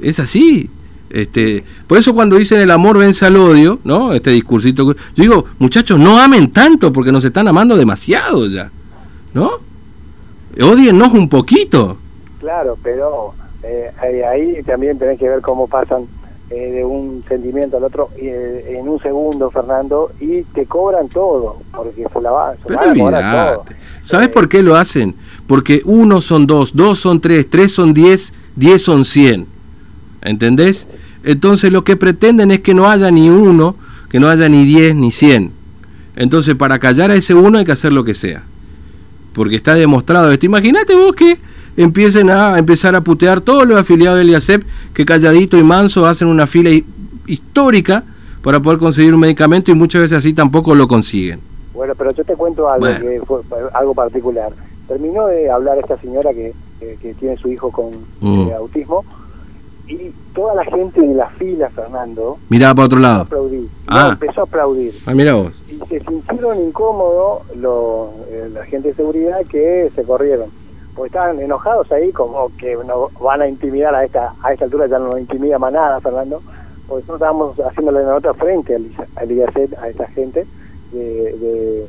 Es 0.00 0.18
así. 0.18 0.68
Este, 1.10 1.62
por 1.86 1.98
eso 1.98 2.14
cuando 2.14 2.36
dicen 2.36 2.60
el 2.60 2.70
amor 2.70 2.98
vence 2.98 3.26
al 3.26 3.36
odio, 3.36 3.78
¿no? 3.84 4.14
Este 4.14 4.30
discursito, 4.30 4.84
yo 4.86 4.94
digo, 5.14 5.44
muchachos, 5.58 5.98
no 5.98 6.18
amen 6.18 6.50
tanto 6.52 6.92
porque 6.92 7.12
nos 7.12 7.24
están 7.24 7.48
amando 7.48 7.76
demasiado 7.76 8.48
ya, 8.48 8.70
¿no? 9.34 9.50
Odiennos 10.60 11.12
un 11.12 11.28
poquito. 11.28 11.98
Claro, 12.40 12.78
pero 12.82 13.34
eh, 13.62 13.90
ahí 14.26 14.62
también 14.64 14.98
tenés 14.98 15.18
que 15.18 15.28
ver 15.28 15.40
cómo 15.42 15.66
pasan 15.66 16.06
eh, 16.54 16.70
de 16.70 16.84
un 16.84 17.24
sentimiento 17.26 17.78
al 17.78 17.84
otro 17.84 18.10
eh, 18.16 18.76
en 18.78 18.86
un 18.86 19.00
segundo, 19.00 19.50
Fernando, 19.50 20.12
y 20.20 20.42
te 20.42 20.66
cobran 20.66 21.08
todo, 21.08 21.56
porque 21.74 22.06
se 22.12 22.20
la 22.20 22.30
va, 22.30 22.54
se 22.56 22.74
a 22.74 22.92
cobrar 22.92 23.54
todo. 23.54 23.64
¿Sabes 24.04 24.28
por 24.28 24.50
qué 24.50 24.62
lo 24.62 24.76
hacen? 24.76 25.14
Porque 25.46 25.80
uno 25.86 26.20
son 26.20 26.46
dos, 26.46 26.76
dos 26.76 26.98
son 26.98 27.22
tres, 27.22 27.48
tres 27.48 27.72
son 27.72 27.94
diez, 27.94 28.34
diez 28.54 28.82
son 28.82 29.06
cien. 29.06 29.46
¿Entendés? 30.20 30.88
Entonces 31.24 31.72
lo 31.72 31.84
que 31.84 31.96
pretenden 31.96 32.50
es 32.50 32.60
que 32.60 32.74
no 32.74 32.86
haya 32.86 33.10
ni 33.10 33.30
uno, 33.30 33.74
que 34.10 34.20
no 34.20 34.28
haya 34.28 34.48
ni 34.50 34.66
diez 34.66 34.94
ni 34.94 35.10
cien. 35.10 35.52
Entonces 36.16 36.54
para 36.54 36.78
callar 36.78 37.10
a 37.10 37.14
ese 37.14 37.34
uno 37.34 37.56
hay 37.56 37.64
que 37.64 37.72
hacer 37.72 37.94
lo 37.94 38.04
que 38.04 38.12
sea. 38.12 38.42
Porque 39.32 39.56
está 39.56 39.74
demostrado 39.74 40.30
esto. 40.30 40.44
Imagínate 40.44 40.94
vos 40.94 41.12
que 41.12 41.38
empiecen 41.76 42.30
a 42.30 42.58
empezar 42.58 42.94
a 42.94 43.00
putear 43.00 43.40
todos 43.40 43.66
los 43.66 43.78
afiliados 43.78 44.18
del 44.18 44.30
IACEP 44.30 44.62
que 44.94 45.04
calladito 45.04 45.56
y 45.56 45.62
manso 45.62 46.06
hacen 46.06 46.28
una 46.28 46.46
fila 46.46 46.70
histórica 47.26 48.04
para 48.42 48.60
poder 48.60 48.78
conseguir 48.78 49.14
un 49.14 49.20
medicamento 49.20 49.70
y 49.70 49.74
muchas 49.74 50.02
veces 50.02 50.18
así 50.18 50.32
tampoco 50.32 50.74
lo 50.74 50.88
consiguen. 50.88 51.40
Bueno, 51.72 51.94
pero 51.96 52.10
yo 52.12 52.24
te 52.24 52.34
cuento 52.34 52.68
algo 52.68 52.86
que 52.86 53.22
fue 53.26 53.40
algo 53.72 53.94
particular. 53.94 54.52
Terminó 54.88 55.26
de 55.28 55.50
hablar 55.50 55.78
esta 55.78 55.98
señora 55.98 56.32
que, 56.32 56.52
que, 56.80 57.14
tiene 57.14 57.36
su 57.38 57.48
hijo 57.48 57.70
con 57.70 57.92
mm. 58.20 58.48
eh, 58.48 58.54
autismo 58.54 59.04
y 59.88 60.12
toda 60.34 60.54
la 60.54 60.64
gente 60.64 61.00
en 61.00 61.16
la 61.16 61.28
fila, 61.30 61.70
Fernando, 61.70 62.38
miraba 62.48 62.74
para 62.74 62.86
otro 62.86 62.98
lado. 62.98 63.26
Ah. 63.86 64.10
empezó 64.12 64.42
a 64.42 64.44
aplaudir. 64.44 64.92
Ah, 65.06 65.14
mira 65.14 65.34
vos. 65.34 65.52
Y 65.70 65.76
se 65.86 66.00
sintieron 66.00 66.60
incómodos 66.60 67.42
eh, 67.52 68.50
la 68.52 68.64
gente 68.66 68.88
de 68.88 68.94
seguridad 68.94 69.40
que 69.48 69.90
se 69.94 70.02
corrieron 70.02 70.61
porque 70.94 71.08
estaban 71.08 71.40
enojados 71.40 71.90
ahí 71.92 72.12
como 72.12 72.50
que 72.56 72.76
nos 72.76 73.12
van 73.20 73.42
a 73.42 73.48
intimidar 73.48 73.94
a 73.94 74.04
esta 74.04 74.34
a 74.42 74.52
esta 74.52 74.66
altura 74.66 74.86
ya 74.86 74.98
no 74.98 75.08
nos 75.08 75.20
intimida 75.20 75.58
más 75.58 75.72
nada 75.72 76.00
Fernando. 76.00 76.42
Porque 76.86 77.06
nosotros 77.06 77.16
estábamos 77.16 77.56
haciéndole 77.58 78.04
la 78.04 78.16
otra 78.16 78.34
frente 78.34 78.74
al, 78.74 78.90
al 79.16 79.32
IACET 79.32 79.78
a 79.78 79.88
esta 79.88 80.06
gente 80.08 80.46
de, 80.92 81.86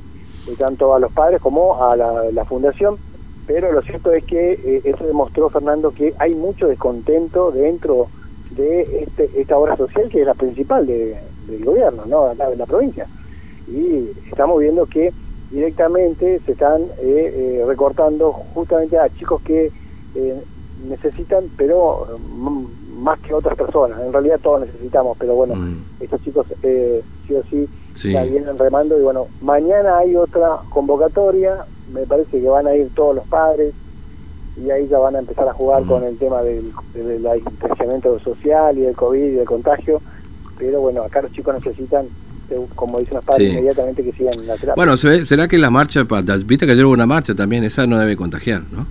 tanto 0.58 0.94
a 0.94 1.00
los 1.00 1.12
padres 1.12 1.42
como 1.42 1.84
a 1.84 1.96
la, 1.96 2.46
fundación. 2.46 2.98
Pero 3.46 3.72
lo 3.74 3.82
cierto 3.82 4.12
es 4.12 4.24
que 4.24 4.54
eh, 4.54 4.82
eso 4.86 5.06
demostró 5.06 5.50
Fernando 5.50 5.92
que 5.92 6.14
hay 6.20 6.34
mucho 6.34 6.68
descontento 6.68 7.52
dentro 7.52 8.08
de 8.52 9.04
este, 9.04 9.30
esta 9.36 9.58
obra 9.58 9.76
social 9.76 10.08
que 10.10 10.22
es 10.22 10.26
la 10.26 10.34
principal 10.34 10.86
del 10.86 11.66
gobierno 11.66 12.06
no 12.06 12.30
de 12.30 12.56
la 12.56 12.66
provincia. 12.66 13.08
Y 13.68 14.12
estamos 14.30 14.60
viendo 14.60 14.86
que 14.86 15.12
directamente 15.54 16.40
se 16.46 16.54
están 16.54 16.82
eh, 16.82 17.60
eh, 17.62 17.64
recortando 17.68 18.32
justamente 18.32 18.98
a 18.98 19.08
chicos 19.10 19.40
que 19.44 19.72
eh, 20.16 20.44
necesitan, 20.88 21.46
pero 21.56 22.08
mm, 22.18 23.02
más 23.04 23.20
que 23.20 23.36
otras 23.36 23.56
personas. 23.56 24.00
En 24.02 24.12
realidad 24.12 24.40
todos 24.42 24.62
necesitamos, 24.62 25.16
pero 25.20 25.36
bueno, 25.36 25.56
mm. 25.56 25.84
estos 26.00 26.22
chicos 26.24 26.48
sí 26.60 27.36
o 27.36 27.44
sí, 27.44 27.70
vienen 28.04 28.58
remando. 28.58 28.98
Y 28.98 29.04
bueno, 29.04 29.28
mañana 29.42 30.00
hay 30.00 30.16
otra 30.16 30.58
convocatoria, 30.70 31.66
me 31.94 32.02
parece 32.08 32.42
que 32.42 32.48
van 32.48 32.66
a 32.66 32.74
ir 32.74 32.90
todos 32.96 33.16
los 33.16 33.28
padres 33.28 33.76
y 34.58 34.72
ahí 34.72 34.88
ya 34.88 34.98
van 34.98 35.16
a 35.16 35.20
empezar 35.20 35.48
a 35.48 35.54
jugar 35.54 35.84
mm. 35.84 35.88
con 35.88 36.04
el 36.04 36.18
tema 36.18 36.42
del, 36.42 36.74
del, 36.96 37.28
distanciamiento 37.48 38.20
social 38.20 38.76
y 38.76 38.82
del 38.82 38.96
COVID 38.96 39.24
y 39.24 39.36
del 39.36 39.48
contagio. 39.48 40.02
Pero 40.58 40.82
bueno, 40.82 41.04
acá 41.04 41.22
los 41.22 41.32
chicos 41.32 41.54
necesitan 41.54 42.08
como 42.76 43.00
dicen 43.00 43.16
los 43.16 43.24
padres, 43.24 43.52
inmediatamente 43.52 44.04
que 44.04 44.12
sigan 44.14 44.48
la 44.48 44.56
terapia. 44.56 44.74
Bueno, 44.76 44.98
¿será 44.98 45.48
que 45.48 45.58
la 45.58 45.70
marcha, 45.70 46.06
viste 46.46 46.66
que 46.66 46.72
ayer 46.74 46.86
hubo 46.86 46.94
una 46.94 47.06
marcha 47.06 47.36
también, 47.36 47.64
esa 47.64 47.88
no 47.88 48.00
debe 48.00 48.16
contagiar, 48.16 48.64
¿no? 48.72 48.86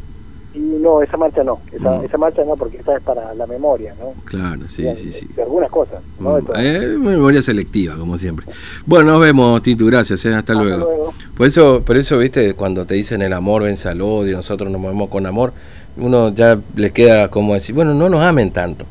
Y 0.54 0.58
no, 0.58 1.00
esa 1.00 1.16
marcha 1.16 1.42
no, 1.42 1.60
esa, 1.72 2.18
marcha 2.18 2.44
no, 2.44 2.56
porque 2.56 2.76
esa 2.76 2.96
es 2.96 3.02
para 3.02 3.32
la 3.34 3.46
memoria, 3.46 3.94
¿no? 3.98 4.12
Claro, 4.24 4.68
sí, 4.68 4.84
sí, 4.96 5.10
sí. 5.10 5.26
De 5.34 5.42
algunas 5.42 5.70
cosas, 5.70 6.02
¿no? 6.20 6.38
Mm, 6.38 6.46
eh, 6.56 6.96
memoria 6.98 7.40
selectiva, 7.40 7.96
como 7.96 8.18
siempre. 8.18 8.46
Bueno, 8.84 9.12
nos 9.12 9.20
vemos, 9.20 9.62
Titu, 9.62 9.86
gracias, 9.86 10.24
¿eh? 10.26 10.34
hasta, 10.34 10.52
luego. 10.52 11.14
Por 11.36 11.46
eso, 11.46 11.82
por 11.82 11.96
eso, 11.96 12.18
viste, 12.18 12.52
cuando 12.52 12.84
te 12.84 12.94
dicen 12.94 13.22
el 13.22 13.32
amor 13.32 13.62
vence 13.62 13.88
al 13.88 14.02
odio, 14.02 14.36
nosotros 14.36 14.70
nos 14.70 14.78
movemos 14.78 15.08
con 15.08 15.24
amor, 15.24 15.54
uno 15.96 16.34
ya 16.34 16.60
le 16.76 16.90
queda 16.90 17.30
como 17.30 17.54
decir, 17.54 17.74
bueno, 17.74 17.94
no 17.94 18.10
nos 18.10 18.22
amen 18.22 18.50
tanto 18.50 18.84